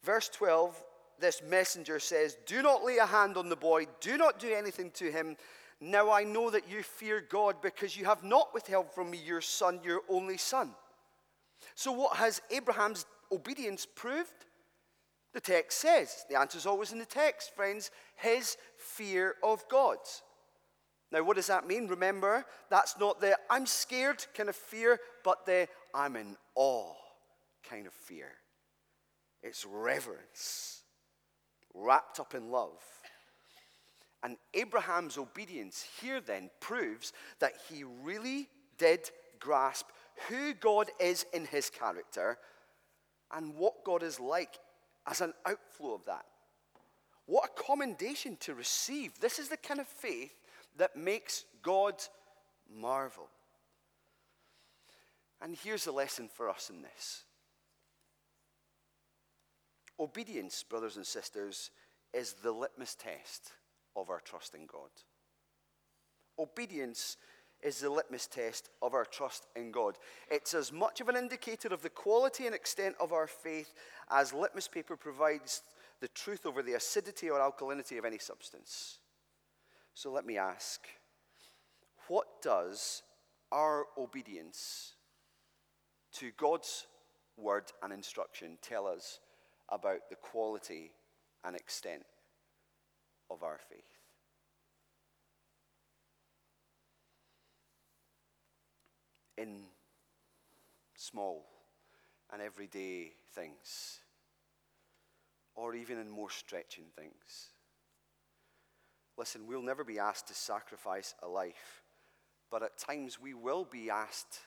Verse 0.03 0.29
12, 0.29 0.81
this 1.19 1.41
messenger 1.41 1.99
says, 1.99 2.37
Do 2.45 2.61
not 2.61 2.83
lay 2.83 2.97
a 2.97 3.05
hand 3.05 3.37
on 3.37 3.49
the 3.49 3.55
boy, 3.55 3.87
do 4.01 4.17
not 4.17 4.39
do 4.39 4.53
anything 4.53 4.91
to 4.91 5.11
him. 5.11 5.37
Now 5.79 6.11
I 6.11 6.23
know 6.23 6.49
that 6.49 6.69
you 6.69 6.81
fear 6.81 7.23
God 7.27 7.61
because 7.61 7.95
you 7.95 8.05
have 8.05 8.23
not 8.23 8.53
withheld 8.53 8.91
from 8.93 9.11
me 9.11 9.19
your 9.23 9.41
son, 9.41 9.79
your 9.83 10.01
only 10.09 10.37
son. 10.37 10.71
So, 11.75 11.91
what 11.91 12.17
has 12.17 12.41
Abraham's 12.49 13.05
obedience 13.31 13.85
proved? 13.85 14.45
The 15.33 15.41
text 15.41 15.79
says, 15.79 16.25
the 16.29 16.39
answer 16.39 16.57
is 16.57 16.65
always 16.65 16.91
in 16.91 16.99
the 16.99 17.05
text, 17.05 17.55
friends, 17.55 17.91
his 18.15 18.57
fear 18.77 19.35
of 19.43 19.67
God. 19.69 19.97
Now, 21.11 21.23
what 21.23 21.35
does 21.35 21.47
that 21.47 21.67
mean? 21.67 21.87
Remember, 21.87 22.43
that's 22.69 22.97
not 22.99 23.21
the 23.21 23.37
I'm 23.49 23.65
scared 23.65 24.25
kind 24.33 24.49
of 24.49 24.55
fear, 24.55 24.99
but 25.23 25.45
the 25.45 25.67
I'm 25.93 26.15
in 26.15 26.35
awe 26.55 26.95
kind 27.69 27.87
of 27.87 27.93
fear. 27.93 28.31
It's 29.43 29.65
reverence, 29.65 30.81
wrapped 31.77 32.19
up 32.19 32.33
in 32.33 32.49
love. 32.51 32.83
And 34.23 34.37
Abraham's 34.53 35.17
obedience 35.17 35.85
here 36.01 36.19
then 36.19 36.49
proves 36.59 37.13
that 37.39 37.53
he 37.69 37.83
really 37.83 38.49
did 38.77 39.09
grasp 39.39 39.87
who 40.27 40.53
God 40.53 40.89
is 40.99 41.25
in 41.33 41.45
his 41.45 41.69
character 41.69 42.37
and 43.31 43.55
what 43.55 43.83
God 43.83 44.03
is 44.03 44.19
like 44.19 44.57
as 45.05 45.21
an 45.21 45.33
outflow 45.45 45.93
of 45.93 46.05
that. 46.05 46.25
What 47.27 47.51
a 47.51 47.61
commendation 47.61 48.37
to 48.41 48.55
receive. 48.55 49.19
This 49.19 49.37
is 49.37 49.49
the 49.49 49.57
kind 49.57 49.79
of 49.79 49.87
faith 49.87 50.33
that 50.77 50.95
makes 50.95 51.45
God 51.61 51.95
marvel. 52.73 53.27
And 55.41 55.55
here's 55.55 55.85
the 55.85 55.91
lesson 55.91 56.29
for 56.33 56.49
us 56.49 56.69
in 56.69 56.81
this 56.81 57.23
obedience, 59.99 60.63
brothers 60.63 60.97
and 60.97 61.05
sisters, 61.05 61.71
is 62.13 62.33
the 62.33 62.51
litmus 62.51 62.95
test 62.95 63.51
of 63.95 64.09
our 64.09 64.19
trust 64.21 64.55
in 64.55 64.65
God. 64.65 64.89
Obedience 66.39 67.17
is 67.63 67.79
the 67.79 67.89
litmus 67.89 68.27
test 68.27 68.69
of 68.81 68.93
our 68.93 69.05
trust 69.05 69.47
in 69.55 69.71
God. 69.71 69.95
It's 70.29 70.53
as 70.53 70.71
much 70.71 71.01
of 71.01 71.09
an 71.09 71.17
indicator 71.17 71.69
of 71.69 71.81
the 71.81 71.89
quality 71.89 72.45
and 72.45 72.53
extent 72.53 72.95
of 72.99 73.11
our 73.11 73.27
faith 73.27 73.73
as 74.11 74.33
litmus 74.33 74.67
paper 74.67 74.95
provides 74.95 75.63
the 75.99 76.07
truth 76.09 76.45
over 76.45 76.61
the 76.61 76.73
acidity 76.73 77.29
or 77.29 77.39
alkalinity 77.39 77.97
of 77.97 78.05
any 78.05 78.19
substance. 78.19 78.99
So 79.95 80.11
let 80.11 80.25
me 80.25 80.37
ask 80.37 80.81
what 82.07 82.41
does 82.41 83.01
our 83.51 83.85
obedience 83.97 84.93
to 86.13 86.31
God's 86.37 86.85
word 87.35 87.71
and 87.81 87.91
instruction 87.91 88.57
tell 88.61 88.85
us 88.85 89.19
about 89.69 90.09
the 90.09 90.15
quality 90.15 90.91
and 91.43 91.55
extent 91.55 92.03
of 93.29 93.43
our 93.43 93.59
faith? 93.69 93.97
in 99.37 99.61
small 100.95 101.45
and 102.33 102.41
everyday 102.41 103.13
things, 103.33 103.99
or 105.55 105.75
even 105.75 105.97
in 105.99 106.09
more 106.09 106.29
stretching 106.29 106.85
things. 106.95 107.51
Listen, 109.17 109.47
we'll 109.47 109.61
never 109.61 109.83
be 109.83 109.99
asked 109.99 110.27
to 110.27 110.33
sacrifice 110.33 111.13
a 111.23 111.27
life, 111.27 111.83
but 112.51 112.63
at 112.63 112.77
times 112.77 113.19
we 113.19 113.33
will 113.33 113.65
be 113.65 113.89
asked 113.89 114.39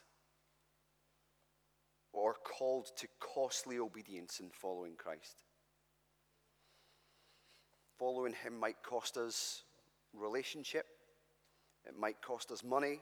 or 2.13 2.35
called 2.43 2.91
to 2.97 3.07
costly 3.19 3.79
obedience 3.79 4.39
in 4.39 4.49
following 4.49 4.95
Christ. 4.97 5.37
Following 7.97 8.33
Him 8.33 8.59
might 8.59 8.81
cost 8.83 9.17
us 9.17 9.63
relationship, 10.13 10.85
it 11.87 11.97
might 11.97 12.21
cost 12.21 12.51
us 12.51 12.63
money, 12.63 12.99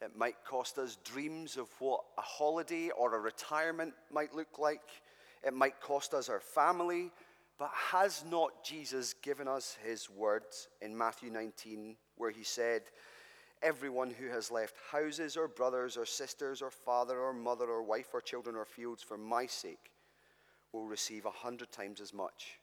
it 0.00 0.16
might 0.16 0.36
cost 0.44 0.78
us 0.78 0.98
dreams 1.04 1.56
of 1.56 1.68
what 1.78 2.00
a 2.18 2.22
holiday 2.22 2.90
or 2.90 3.14
a 3.14 3.20
retirement 3.20 3.94
might 4.12 4.34
look 4.34 4.58
like. 4.58 4.82
It 5.42 5.54
might 5.54 5.80
cost 5.80 6.12
us 6.12 6.28
our 6.28 6.40
family. 6.40 7.12
But 7.58 7.70
has 7.72 8.22
not 8.30 8.62
Jesus 8.62 9.14
given 9.14 9.48
us 9.48 9.78
his 9.82 10.10
words 10.10 10.68
in 10.82 10.96
Matthew 10.96 11.30
19, 11.30 11.96
where 12.16 12.30
he 12.30 12.44
said, 12.44 12.82
Everyone 13.66 14.10
who 14.10 14.28
has 14.28 14.52
left 14.52 14.76
houses 14.92 15.36
or 15.36 15.48
brothers 15.48 15.96
or 15.96 16.06
sisters 16.06 16.62
or 16.62 16.70
father 16.70 17.18
or 17.18 17.32
mother 17.32 17.64
or 17.64 17.82
wife 17.82 18.10
or 18.14 18.20
children 18.20 18.54
or 18.54 18.64
fields 18.64 19.02
for 19.02 19.18
my 19.18 19.46
sake 19.46 19.90
will 20.72 20.86
receive 20.86 21.26
a 21.26 21.30
hundred 21.30 21.72
times 21.72 22.00
as 22.00 22.14
much 22.14 22.60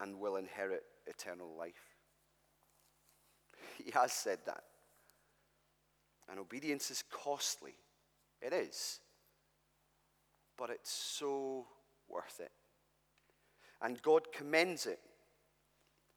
and 0.00 0.18
will 0.18 0.34
inherit 0.34 0.82
eternal 1.06 1.54
life. 1.56 1.94
He 3.78 3.92
has 3.92 4.12
said 4.12 4.38
that. 4.46 4.64
And 6.28 6.40
obedience 6.40 6.90
is 6.90 7.04
costly. 7.08 7.76
It 8.40 8.52
is. 8.52 8.98
But 10.58 10.70
it's 10.70 10.90
so 10.90 11.68
worth 12.08 12.40
it. 12.40 12.50
And 13.80 14.02
God 14.02 14.32
commends 14.32 14.86
it, 14.86 14.98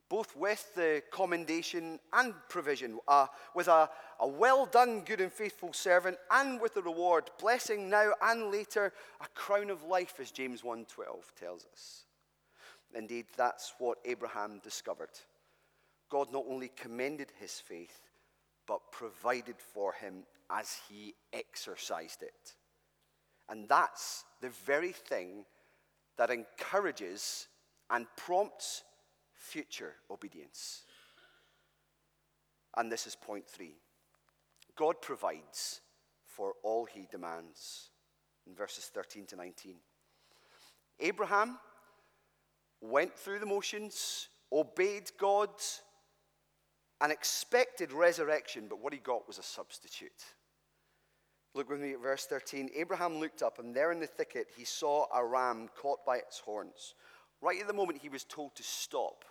both 0.09 0.35
with 0.35 0.73
the 0.75 1.01
commendation 1.11 1.99
and 2.13 2.33
provision, 2.49 2.99
uh, 3.07 3.27
with 3.55 3.67
a, 3.67 3.89
a 4.19 4.27
well 4.27 4.65
done, 4.65 5.01
good 5.01 5.21
and 5.21 5.31
faithful 5.31 5.73
servant, 5.73 6.17
and 6.31 6.61
with 6.61 6.73
the 6.73 6.81
reward, 6.81 7.29
blessing 7.39 7.89
now 7.89 8.11
and 8.21 8.51
later, 8.51 8.93
a 9.21 9.27
crown 9.33 9.69
of 9.69 9.83
life, 9.83 10.15
as 10.19 10.31
James 10.31 10.61
1.12 10.61 11.05
tells 11.39 11.65
us. 11.71 12.03
Indeed, 12.93 13.25
that's 13.35 13.73
what 13.79 13.97
Abraham 14.05 14.59
discovered. 14.63 15.09
God 16.09 16.31
not 16.31 16.45
only 16.47 16.71
commended 16.75 17.31
his 17.39 17.59
faith, 17.59 17.99
but 18.67 18.91
provided 18.91 19.55
for 19.59 19.93
him 19.93 20.23
as 20.49 20.77
he 20.87 21.13
exercised 21.33 22.21
it. 22.21 22.53
And 23.49 23.67
that's 23.67 24.23
the 24.41 24.49
very 24.49 24.91
thing 24.91 25.45
that 26.17 26.29
encourages 26.29 27.47
and 27.89 28.07
prompts 28.15 28.83
future 29.45 29.93
obedience. 30.10 30.84
And 32.77 32.91
this 32.91 33.08
is 33.08 33.15
point 33.15 33.47
three 33.47 33.75
God 34.75 35.01
provides 35.01 35.81
for 36.27 36.53
all 36.63 36.86
he 36.86 37.08
demands. 37.10 37.89
In 38.47 38.53
verses 38.53 38.86
13 38.93 39.25
to 39.27 39.36
19. 39.36 39.75
Abraham 40.99 41.58
went 42.79 43.17
through 43.17 43.39
the 43.39 43.45
motions, 43.47 44.27
obeyed 44.51 45.10
God, 45.17 45.49
an 47.01 47.10
expected 47.10 47.91
resurrection, 47.91 48.67
but 48.69 48.79
what 48.79 48.93
he 48.93 48.99
got 48.99 49.27
was 49.27 49.39
a 49.39 49.43
substitute. 49.43 50.23
Look 51.55 51.69
with 51.69 51.81
me 51.81 51.93
at 51.93 52.01
verse 52.01 52.25
13. 52.25 52.69
Abraham 52.75 53.17
looked 53.17 53.41
up, 53.41 53.58
and 53.58 53.73
there 53.73 53.91
in 53.91 53.99
the 53.99 54.05
thicket 54.05 54.47
he 54.55 54.65
saw 54.65 55.08
a 55.13 55.25
ram 55.25 55.69
caught 55.75 56.05
by 56.05 56.17
its 56.17 56.38
horns. 56.38 56.93
Right 57.41 57.60
at 57.60 57.67
the 57.67 57.73
moment 57.73 57.99
he 58.01 58.10
was 58.10 58.25
told 58.25 58.55
to 58.55 58.63
stop, 58.63 59.25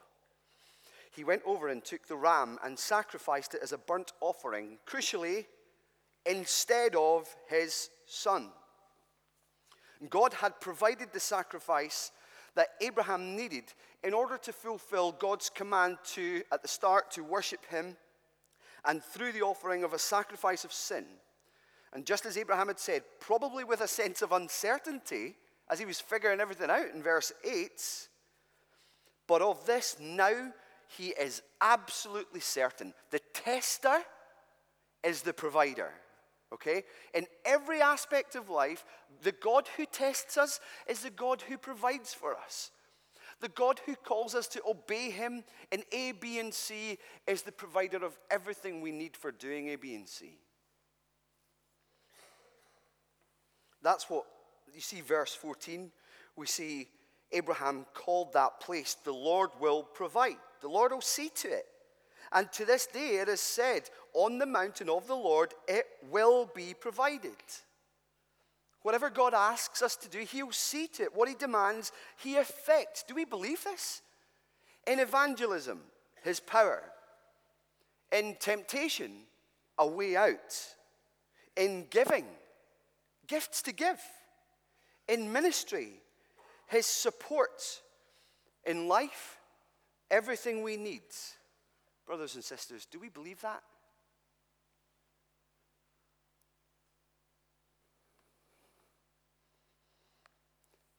he 1.15 1.25
went 1.25 1.43
over 1.47 1.69
and 1.69 1.85
took 1.85 2.07
the 2.07 2.17
ram 2.17 2.59
and 2.65 2.79
sacrificed 2.79 3.55
it 3.55 3.63
as 3.63 3.73
a 3.73 3.79
burnt 3.79 4.13
offering, 4.21 4.79
crucially, 4.87 5.47
instead 6.27 6.95
of 6.97 7.35
his 7.49 7.91
son. 8.07 8.51
God 10.11 10.35
had 10.35 10.61
provided 10.61 11.13
the 11.13 11.21
sacrifice 11.21 12.11
that 12.55 12.69
Abraham 12.81 13.37
needed 13.37 13.65
in 14.03 14.15
order 14.15 14.37
to 14.39 14.53
fulfill 14.53 15.13
God's 15.13 15.51
command 15.51 15.99
to, 16.13 16.43
at 16.53 16.63
the 16.63 16.69
start, 16.69 17.11
to 17.13 17.25
worship 17.25 17.65
him 17.67 17.97
and 18.85 19.03
through 19.03 19.33
the 19.33 19.43
offering 19.43 19.83
of 19.83 19.93
a 19.93 19.99
sacrifice 19.99 20.65
of 20.65 20.73
sin. 20.73 21.05
And 21.93 22.05
just 22.05 22.27
as 22.27 22.37
Abraham 22.37 22.69
had 22.69 22.79
said, 22.79 23.03
probably 23.21 23.65
with 23.65 23.81
a 23.81 23.89
sense 23.89 24.21
of 24.21 24.33
uncertainty, 24.33 25.37
as 25.71 25.79
he 25.79 25.87
was 25.87 26.01
figuring 26.01 26.41
everything 26.41 26.71
out 26.71 26.91
in 26.95 27.03
verse 27.03 27.33
8. 27.45 28.09
But 29.27 29.43
of 29.43 29.65
this 29.65 29.97
now 30.01 30.53
he 30.97 31.09
is 31.09 31.43
absolutely 31.61 32.41
certain. 32.41 32.95
The 33.11 33.21
tester 33.33 33.99
is 35.03 35.23
the 35.23 35.33
provider. 35.33 35.91
Okay? 36.53 36.85
In 37.15 37.27
every 37.45 37.81
aspect 37.81 38.35
of 38.35 38.49
life, 38.49 38.85
the 39.23 39.33
God 39.33 39.69
who 39.77 39.87
tests 39.87 40.37
us 40.37 40.61
is 40.89 41.01
the 41.01 41.11
God 41.11 41.43
who 41.43 41.59
provides 41.59 42.15
for 42.15 42.37
us. 42.37 42.71
The 43.41 43.49
God 43.49 43.81
who 43.85 43.97
calls 43.97 44.35
us 44.35 44.47
to 44.49 44.63
obey 44.67 45.11
him 45.11 45.43
in 45.73 45.83
A, 45.93 46.13
B, 46.13 46.39
and 46.39 46.55
C 46.55 46.99
is 47.27 47.43
the 47.43 47.53
provider 47.53 48.05
of 48.05 48.17
everything 48.31 48.81
we 48.81 48.93
need 48.93 49.17
for 49.17 49.33
doing 49.33 49.69
A, 49.71 49.77
B, 49.77 49.95
and 49.95 50.09
C. 50.09 50.39
That's 53.83 54.09
what 54.09 54.25
you 54.73 54.81
see, 54.81 55.01
verse 55.01 55.35
14. 55.35 55.91
We 56.37 56.47
see 56.47 56.89
Abraham 57.33 57.85
called 57.93 58.33
that 58.33 58.61
place, 58.61 58.97
the 59.05 59.13
Lord 59.13 59.51
will 59.61 59.83
provide. 59.83 60.37
The 60.65 60.71
Lord 60.71 60.93
will 60.93 61.03
see 61.03 61.29
to 61.29 61.49
it. 61.49 61.67
And 62.33 62.51
to 62.53 62.65
this 62.65 62.87
day 62.87 63.19
it 63.19 63.29
is 63.29 63.43
said, 63.43 63.91
on 64.15 64.39
the 64.39 64.47
mountain 64.47 64.89
of 64.89 65.07
the 65.07 65.15
Lord 65.15 65.53
it 65.69 65.85
will 66.11 66.51
be 66.55 66.73
provided. 66.73 67.37
Whatever 68.81 69.11
God 69.11 69.35
asks 69.35 69.83
us 69.83 69.95
to 69.97 70.09
do, 70.09 70.21
He'll 70.21 70.53
see 70.53 70.87
to 70.95 71.03
it. 71.03 71.15
What 71.15 71.29
He 71.29 71.35
demands, 71.35 71.93
He 72.17 72.37
effects. 72.37 73.05
Do 73.07 73.15
we 73.15 73.27
believe 73.27 73.63
this? 73.63 74.01
In 74.87 75.01
evangelism, 75.01 75.81
His 76.23 76.41
power. 76.41 76.83
In 78.11 78.35
temptation, 78.41 79.13
a 79.77 79.87
way 79.87 80.17
out. 80.17 80.57
In 81.59 81.89
giving, 81.91 82.25
gifts 83.27 83.61
to 83.63 83.73
give. 83.73 84.01
In 85.09 85.31
ministry, 85.31 86.01
His 86.69 86.87
support. 86.87 87.83
In 88.65 88.89
life, 88.89 89.34
everything 90.15 90.63
we 90.63 90.77
need. 90.77 91.03
Brothers 92.07 92.37
and 92.37 92.45
sisters, 92.45 92.87
do 92.89 93.01
we 93.01 93.09
believe 93.09 93.41
that? 93.41 93.63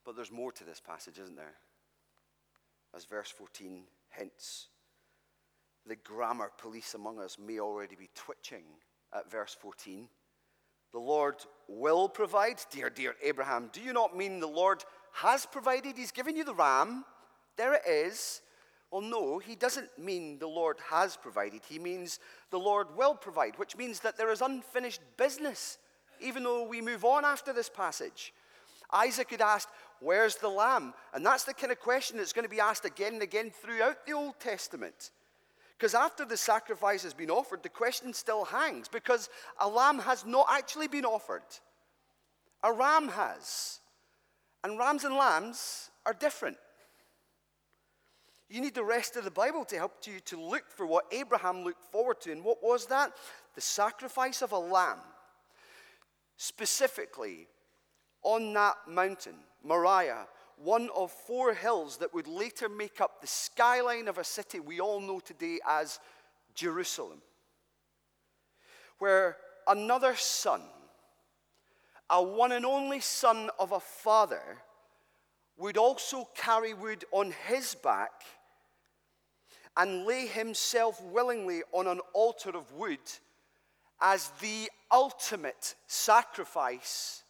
But 0.04 0.16
there's 0.16 0.30
more 0.30 0.52
to 0.52 0.64
this 0.64 0.80
passage, 0.80 1.18
isn't 1.18 1.36
there? 1.36 1.54
As 2.94 3.04
verse 3.06 3.30
14 3.30 3.84
hints. 4.10 4.68
The 5.86 5.96
grammar 5.96 6.50
police 6.58 6.94
among 6.94 7.18
us 7.18 7.38
may 7.38 7.58
already 7.58 7.96
be 7.96 8.10
twitching 8.14 8.64
at 9.14 9.30
verse 9.30 9.56
14. 9.58 10.08
The 10.92 10.98
Lord 10.98 11.36
will 11.68 12.08
provide. 12.08 12.60
Dear, 12.70 12.90
dear 12.90 13.14
Abraham, 13.24 13.70
do 13.72 13.80
you 13.80 13.92
not 13.92 14.16
mean 14.16 14.40
the 14.40 14.46
Lord 14.46 14.84
has 15.12 15.46
provided? 15.46 15.96
He's 15.96 16.12
given 16.12 16.36
you 16.36 16.44
the 16.44 16.54
ram. 16.54 17.04
There 17.56 17.74
it 17.74 17.82
is. 17.88 18.42
Well, 18.90 19.00
no, 19.00 19.38
he 19.38 19.56
doesn't 19.56 19.98
mean 19.98 20.38
the 20.38 20.46
Lord 20.46 20.78
has 20.90 21.16
provided. 21.16 21.62
He 21.68 21.78
means 21.78 22.20
the 22.50 22.58
Lord 22.58 22.96
will 22.96 23.14
provide, 23.14 23.58
which 23.58 23.76
means 23.76 24.00
that 24.00 24.16
there 24.16 24.30
is 24.30 24.40
unfinished 24.40 25.00
business, 25.16 25.78
even 26.20 26.44
though 26.44 26.66
we 26.66 26.80
move 26.80 27.04
on 27.04 27.24
after 27.24 27.52
this 27.52 27.68
passage. 27.68 28.32
Isaac 28.92 29.30
had 29.30 29.40
asked, 29.40 29.68
Where's 30.00 30.36
the 30.36 30.48
lamb? 30.48 30.92
And 31.14 31.24
that's 31.24 31.44
the 31.44 31.54
kind 31.54 31.72
of 31.72 31.80
question 31.80 32.18
that's 32.18 32.32
going 32.32 32.44
to 32.44 32.50
be 32.50 32.60
asked 32.60 32.84
again 32.84 33.14
and 33.14 33.22
again 33.22 33.50
throughout 33.50 34.04
the 34.06 34.12
Old 34.12 34.38
Testament. 34.38 35.10
Because 35.76 35.94
after 35.94 36.24
the 36.24 36.36
sacrifice 36.36 37.02
has 37.02 37.14
been 37.14 37.30
offered, 37.30 37.62
the 37.62 37.68
question 37.68 38.12
still 38.12 38.44
hangs 38.44 38.88
because 38.88 39.28
a 39.60 39.68
lamb 39.68 39.98
has 40.00 40.24
not 40.24 40.46
actually 40.50 40.88
been 40.88 41.04
offered. 41.04 41.42
A 42.62 42.72
ram 42.72 43.08
has. 43.08 43.80
And 44.64 44.78
rams 44.78 45.04
and 45.04 45.14
lambs 45.14 45.90
are 46.06 46.14
different. 46.14 46.56
You 48.48 48.60
need 48.60 48.74
the 48.74 48.84
rest 48.84 49.16
of 49.16 49.24
the 49.24 49.30
Bible 49.30 49.64
to 49.66 49.76
help 49.76 49.94
you 50.06 50.20
to 50.20 50.40
look 50.40 50.70
for 50.70 50.86
what 50.86 51.06
Abraham 51.10 51.64
looked 51.64 51.82
forward 51.90 52.20
to. 52.22 52.32
And 52.32 52.44
what 52.44 52.62
was 52.62 52.86
that? 52.86 53.12
The 53.54 53.60
sacrifice 53.60 54.40
of 54.40 54.52
a 54.52 54.58
lamb. 54.58 55.00
Specifically, 56.36 57.48
on 58.22 58.52
that 58.52 58.76
mountain, 58.86 59.36
Moriah, 59.64 60.28
one 60.56 60.88
of 60.94 61.10
four 61.10 61.54
hills 61.54 61.96
that 61.98 62.14
would 62.14 62.28
later 62.28 62.68
make 62.68 63.00
up 63.00 63.20
the 63.20 63.26
skyline 63.26 64.06
of 64.08 64.18
a 64.18 64.24
city 64.24 64.60
we 64.60 64.80
all 64.80 65.00
know 65.00 65.20
today 65.20 65.58
as 65.66 65.98
Jerusalem, 66.54 67.20
where 68.98 69.36
another 69.66 70.14
son, 70.14 70.62
a 72.08 72.22
one 72.22 72.52
and 72.52 72.64
only 72.64 73.00
son 73.00 73.50
of 73.58 73.72
a 73.72 73.80
father, 73.80 74.58
would 75.58 75.76
also 75.76 76.28
carry 76.34 76.74
wood 76.74 77.04
on 77.12 77.34
his 77.48 77.74
back 77.74 78.22
and 79.76 80.06
lay 80.06 80.26
himself 80.26 81.02
willingly 81.02 81.62
on 81.72 81.86
an 81.86 82.00
altar 82.14 82.50
of 82.50 82.72
wood 82.72 82.98
as 84.00 84.30
the 84.40 84.70
ultimate 84.90 85.74
sacrifice 85.86 87.22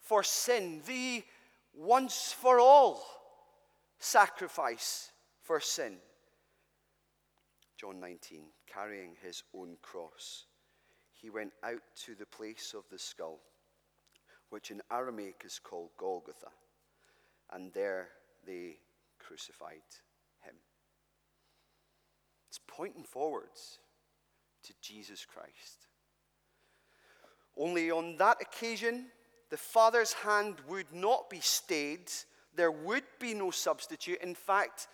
for 0.00 0.22
sin, 0.22 0.82
the 0.86 1.22
once 1.74 2.32
for 2.32 2.58
all 2.58 3.02
sacrifice 3.98 5.12
for 5.42 5.60
sin. 5.60 5.96
John 7.76 8.00
19, 8.00 8.42
carrying 8.66 9.16
his 9.22 9.42
own 9.54 9.76
cross, 9.82 10.46
he 11.12 11.30
went 11.30 11.52
out 11.62 11.82
to 12.04 12.14
the 12.14 12.26
place 12.26 12.74
of 12.76 12.84
the 12.90 12.98
skull, 12.98 13.38
which 14.50 14.70
in 14.70 14.82
Aramaic 14.90 15.42
is 15.44 15.60
called 15.62 15.90
Golgotha, 15.96 16.50
and 17.52 17.72
there 17.72 18.08
they 18.46 18.78
crucified. 19.18 19.82
It's 22.50 22.58
pointing 22.66 23.04
forwards 23.04 23.78
to 24.64 24.74
Jesus 24.82 25.24
Christ. 25.24 25.86
Only 27.56 27.92
on 27.92 28.16
that 28.16 28.42
occasion, 28.42 29.06
the 29.50 29.56
Father's 29.56 30.12
hand 30.12 30.56
would 30.68 30.92
not 30.92 31.30
be 31.30 31.38
stayed. 31.38 32.10
There 32.56 32.72
would 32.72 33.04
be 33.20 33.34
no 33.34 33.52
substitute. 33.52 34.20
In 34.20 34.34
fact, 34.34 34.88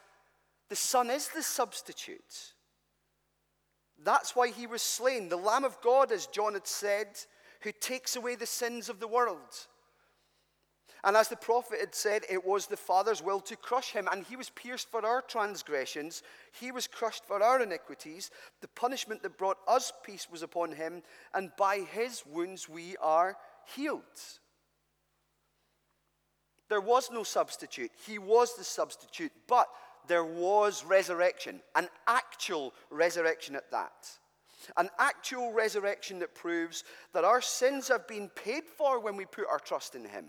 the 0.69 0.77
Son 0.77 1.09
is 1.09 1.29
the 1.29 1.43
substitute. 1.43 2.53
That's 4.05 4.37
why 4.37 4.49
he 4.49 4.67
was 4.67 4.83
slain. 4.83 5.31
The 5.31 5.37
Lamb 5.37 5.65
of 5.65 5.81
God, 5.81 6.13
as 6.13 6.27
John 6.27 6.53
had 6.53 6.67
said, 6.67 7.09
who 7.63 7.73
takes 7.73 8.17
away 8.17 8.35
the 8.35 8.45
sins 8.45 8.91
of 8.91 9.01
the 9.01 9.09
world. 9.09 9.67
And 11.05 11.17
as 11.17 11.29
the 11.29 11.37
prophet 11.37 11.79
had 11.81 11.95
said, 11.95 12.23
it 12.29 12.45
was 12.45 12.67
the 12.67 12.77
Father's 12.77 13.23
will 13.23 13.41
to 13.41 13.57
crush 13.57 13.93
him, 13.93 14.09
and 14.11 14.25
he 14.25 14.37
was 14.37 14.51
pierced 14.51 14.91
for 14.91 15.05
our 15.05 15.23
transgressions, 15.23 16.23
he 16.59 16.73
was 16.73 16.87
crushed 16.87 17.25
for 17.25 17.43
our 17.43 17.63
iniquities. 17.63 18.31
The 18.61 18.69
punishment 18.69 19.23
that 19.23 19.39
brought 19.39 19.59
us 19.69 19.93
peace 20.05 20.29
was 20.31 20.43
upon 20.43 20.73
him, 20.73 21.03
and 21.35 21.51
by 21.57 21.81
his 21.81 22.25
wounds 22.27 22.69
we 22.69 22.97
are 22.97 23.37
healed. 23.75 24.03
There 26.69 26.81
was 26.81 27.11
no 27.13 27.23
substitute, 27.23 27.93
he 28.07 28.19
was 28.19 28.57
the 28.57 28.65
substitute, 28.65 29.33
but 29.47 29.69
there 30.09 30.25
was 30.25 30.85
resurrection, 30.85 31.61
an 31.75 31.89
actual 32.07 32.75
resurrection 32.91 33.55
at 33.55 33.71
that. 33.71 34.09
An 34.77 34.89
actual 34.99 35.53
resurrection 35.53 36.19
that 36.19 36.35
proves 36.35 36.83
that 37.13 37.25
our 37.25 37.41
sins 37.41 37.87
have 37.87 38.09
been 38.09 38.29
paid 38.31 38.65
for 38.65 38.99
when 38.99 39.17
we 39.17 39.25
put 39.25 39.47
our 39.49 39.61
trust 39.61 39.95
in 39.95 40.05
Him. 40.05 40.27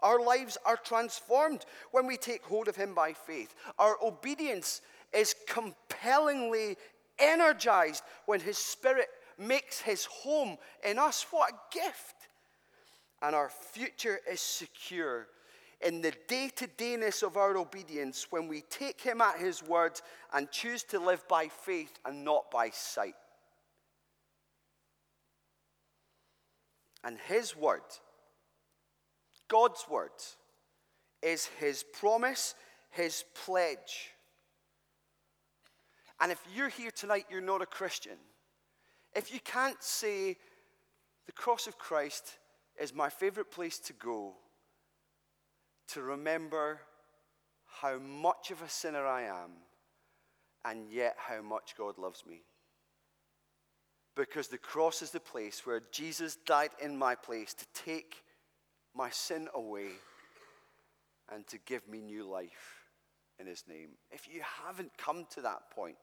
Our 0.00 0.20
lives 0.20 0.56
are 0.64 0.76
transformed 0.76 1.64
when 1.90 2.06
we 2.06 2.16
take 2.16 2.42
hold 2.44 2.68
of 2.68 2.76
Him 2.76 2.94
by 2.94 3.12
faith. 3.12 3.54
Our 3.78 3.96
obedience 4.02 4.80
is 5.12 5.34
compellingly 5.48 6.76
energized 7.18 8.04
when 8.26 8.40
His 8.40 8.58
Spirit 8.58 9.08
makes 9.38 9.80
His 9.80 10.04
home 10.04 10.56
in 10.84 10.98
us. 10.98 11.26
What 11.30 11.50
a 11.50 11.74
gift! 11.74 12.14
And 13.22 13.34
our 13.34 13.50
future 13.50 14.20
is 14.30 14.40
secure 14.40 15.26
in 15.80 16.00
the 16.00 16.12
day 16.26 16.50
to 16.56 16.66
dayness 16.66 17.22
of 17.22 17.36
our 17.36 17.56
obedience 17.56 18.26
when 18.30 18.48
we 18.48 18.62
take 18.62 19.00
Him 19.00 19.20
at 19.20 19.38
His 19.38 19.62
word 19.62 20.00
and 20.32 20.50
choose 20.50 20.82
to 20.84 20.98
live 20.98 21.26
by 21.28 21.48
faith 21.48 21.98
and 22.04 22.24
not 22.24 22.50
by 22.50 22.70
sight. 22.70 23.14
And 27.04 27.18
His 27.26 27.56
word 27.56 27.82
God's 29.48 29.84
word 29.90 30.10
is 31.22 31.46
his 31.58 31.82
promise, 31.82 32.54
his 32.90 33.24
pledge. 33.44 34.10
And 36.20 36.32
if 36.32 36.40
you're 36.54 36.68
here 36.68 36.90
tonight, 36.90 37.26
you're 37.30 37.40
not 37.40 37.62
a 37.62 37.66
Christian. 37.66 38.18
If 39.14 39.32
you 39.32 39.40
can't 39.40 39.82
say, 39.82 40.36
the 41.26 41.32
cross 41.32 41.66
of 41.66 41.78
Christ 41.78 42.38
is 42.80 42.94
my 42.94 43.08
favorite 43.08 43.50
place 43.50 43.78
to 43.80 43.92
go 43.92 44.34
to 45.88 46.02
remember 46.02 46.80
how 47.80 47.98
much 47.98 48.50
of 48.50 48.62
a 48.62 48.68
sinner 48.68 49.06
I 49.06 49.22
am 49.22 49.50
and 50.64 50.90
yet 50.90 51.16
how 51.16 51.42
much 51.42 51.74
God 51.76 51.98
loves 51.98 52.24
me. 52.26 52.42
Because 54.16 54.48
the 54.48 54.58
cross 54.58 55.00
is 55.00 55.10
the 55.10 55.20
place 55.20 55.64
where 55.64 55.82
Jesus 55.92 56.36
died 56.46 56.70
in 56.82 56.96
my 56.96 57.14
place 57.14 57.54
to 57.54 57.64
take 57.72 58.24
my 58.98 59.08
sin 59.10 59.48
away 59.54 59.92
and 61.32 61.46
to 61.46 61.56
give 61.64 61.88
me 61.88 62.00
new 62.00 62.28
life 62.28 62.82
in 63.38 63.46
his 63.46 63.64
name. 63.68 63.90
If 64.10 64.28
you 64.28 64.42
haven't 64.66 64.90
come 64.98 65.24
to 65.34 65.42
that 65.42 65.70
point, 65.70 65.96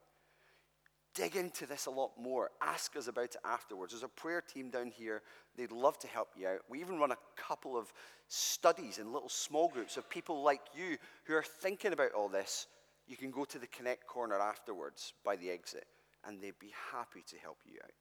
dig 1.14 1.36
into 1.36 1.68
this 1.68 1.88
a 1.88 1.92
lot 1.92 2.12
more. 2.18 2.52
Ask 2.62 2.96
us 2.96 3.08
about 3.08 3.26
it 3.26 3.36
afterwards. 3.44 3.92
There's 3.92 4.04
a 4.04 4.08
prayer 4.08 4.42
team 4.42 4.70
down 4.70 4.92
here. 4.92 5.22
They'd 5.58 5.74
love 5.74 6.00
to 6.00 6.08
help 6.08 6.30
you 6.38 6.48
out. 6.48 6.62
We 6.70 6.80
even 6.80 6.98
run 6.98 7.12
a 7.12 7.18
couple 7.36 7.78
of 7.78 7.92
studies 8.30 8.98
in 8.98 9.12
little 9.12 9.30
small 9.30 9.68
groups 9.68 9.98
of 9.98 10.10
people 10.10 10.42
like 10.42 10.62
you 10.74 10.98
who 11.26 11.36
are 11.36 11.44
thinking 11.44 11.92
about 11.92 12.14
all 12.14 12.30
this. 12.30 12.68
You 13.08 13.18
can 13.18 13.30
go 13.30 13.44
to 13.44 13.60
the 13.60 13.68
Connect 13.68 14.08
corner 14.08 14.40
afterwards 14.40 15.14
by 15.24 15.36
the 15.36 15.50
exit, 15.50 15.86
and 16.26 16.42
they'd 16.42 16.58
be 16.60 16.74
happy 16.92 17.24
to 17.28 17.38
help 17.38 17.58
you 17.66 17.78
out. 17.84 17.92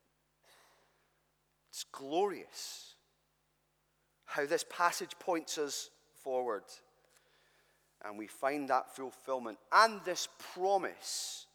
It's 1.70 1.84
glorious 1.90 2.93
how 4.24 4.46
this 4.46 4.64
passage 4.68 5.12
points 5.18 5.58
us 5.58 5.90
forward. 6.22 6.64
And 8.04 8.18
we 8.18 8.26
find 8.26 8.68
that 8.68 8.94
fulfillment 8.94 9.58
and 9.72 10.00
this 10.04 10.28
promise 10.54 11.46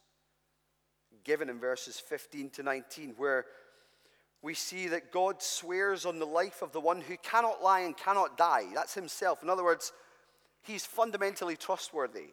given 1.24 1.48
in 1.48 1.58
verses 1.58 2.00
15 2.00 2.50
to 2.50 2.62
19, 2.62 3.14
where 3.16 3.46
we 4.42 4.54
see 4.54 4.88
that 4.88 5.12
God 5.12 5.42
swears 5.42 6.06
on 6.06 6.18
the 6.18 6.26
life 6.26 6.62
of 6.62 6.72
the 6.72 6.80
one 6.80 7.00
who 7.00 7.16
cannot 7.18 7.62
lie 7.62 7.80
and 7.80 7.96
cannot 7.96 8.38
die. 8.38 8.64
That's 8.74 8.94
himself. 8.94 9.42
In 9.42 9.50
other 9.50 9.64
words, 9.64 9.92
he's 10.62 10.86
fundamentally 10.86 11.56
trustworthy. 11.56 12.30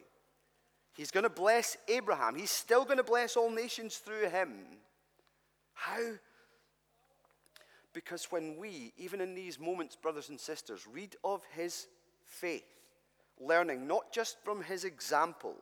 He's 0.94 1.10
going 1.10 1.24
to 1.24 1.30
bless 1.30 1.76
Abraham. 1.86 2.34
He's 2.34 2.50
still 2.50 2.84
going 2.84 2.96
to 2.96 3.04
bless 3.04 3.36
all 3.36 3.50
nations 3.50 3.96
through 3.96 4.30
him. 4.30 4.54
How? 5.74 6.14
Because 7.92 8.26
when 8.30 8.56
we, 8.56 8.92
even 8.96 9.20
in 9.20 9.34
these 9.34 9.58
moments, 9.58 9.96
brothers 9.96 10.28
and 10.28 10.38
sisters, 10.38 10.86
read 10.86 11.16
of 11.24 11.42
his 11.52 11.86
faith, 12.26 12.66
learning 13.40 13.86
not 13.86 14.12
just 14.12 14.36
from 14.44 14.62
his 14.62 14.84
example, 14.84 15.56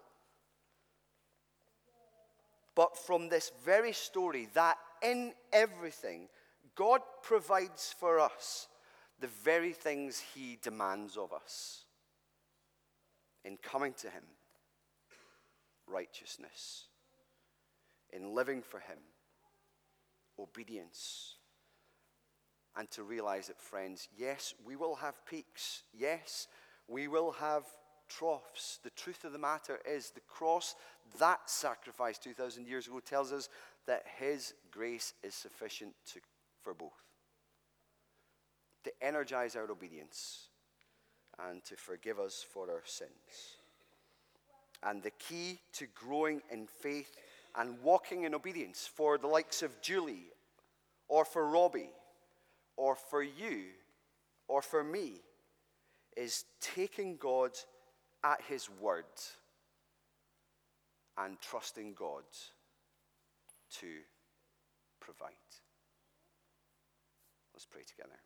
but 2.75 2.97
from 2.97 3.29
this 3.29 3.51
very 3.65 3.93
story 3.93 4.49
that 4.55 4.77
in 5.03 5.33
everything, 5.53 6.29
God 6.75 7.01
provides 7.23 7.95
for 7.99 8.21
us 8.21 8.69
the 9.19 9.29
very 9.29 9.73
things 9.73 10.23
He 10.35 10.59
demands 10.63 11.17
of 11.17 11.33
us. 11.33 11.85
In 13.45 13.57
coming 13.57 13.95
to 14.01 14.11
Him, 14.11 14.25
righteousness. 15.87 16.85
In 18.13 18.35
living 18.35 18.63
for 18.63 18.81
Him, 18.81 18.99
obedience. 20.39 21.36
And 22.77 22.91
to 22.91 23.03
realize 23.03 23.47
that, 23.47 23.61
friends, 23.61 24.09
yes, 24.17 24.55
we 24.65 24.77
will 24.77 24.97
have 24.97 25.25
peaks. 25.25 25.83
Yes, 25.97 26.49
we 26.89 27.09
will 27.09 27.33
have 27.33 27.65
troughs. 28.09 28.79
The 28.85 28.91
truth 28.91 29.25
of 29.25 29.33
the 29.33 29.39
matter 29.39 29.79
is, 29.91 30.11
the 30.11 30.21
cross, 30.21 30.75
that 31.19 31.49
sacrifice 31.49 32.19
2,000 32.19 32.67
years 32.67 32.87
ago, 32.87 33.01
tells 33.01 33.33
us 33.33 33.49
that 33.87 34.05
His 34.19 34.53
grace 34.71 35.15
is 35.23 35.35
sufficient 35.35 35.95
to, 36.13 36.21
for 36.63 36.75
both 36.75 36.93
to 38.87 38.93
energize 39.05 39.57
our 39.57 39.69
obedience 39.69 40.47
and 41.49 41.65
to 41.65 41.75
forgive 41.75 42.21
us 42.21 42.47
for 42.49 42.71
our 42.71 42.83
sins. 42.85 43.11
And 44.85 45.03
the 45.03 45.11
key 45.11 45.59
to 45.73 45.89
growing 45.93 46.41
in 46.53 46.69
faith 46.69 47.17
and 47.57 47.83
walking 47.83 48.23
in 48.23 48.35
obedience 48.35 48.89
for 48.95 49.19
the 49.19 49.27
likes 49.27 49.63
of 49.63 49.81
Julie 49.83 50.29
or 51.09 51.25
for 51.25 51.49
Robbie 51.49 51.91
or 52.77 52.95
for 52.95 53.23
you 53.23 53.65
or 54.49 54.63
for 54.63 54.85
me 54.85 55.21
is 56.17 56.45
taking 56.61 57.17
God 57.17 57.51
at 58.25 58.41
His 58.49 58.69
word 58.81 59.05
and 61.19 61.41
trusting 61.41 61.95
God 61.95 62.25
to 63.81 63.87
provide. 65.01 65.31
Let's 67.55 67.67
pray 67.67 67.83
together. 67.87 68.19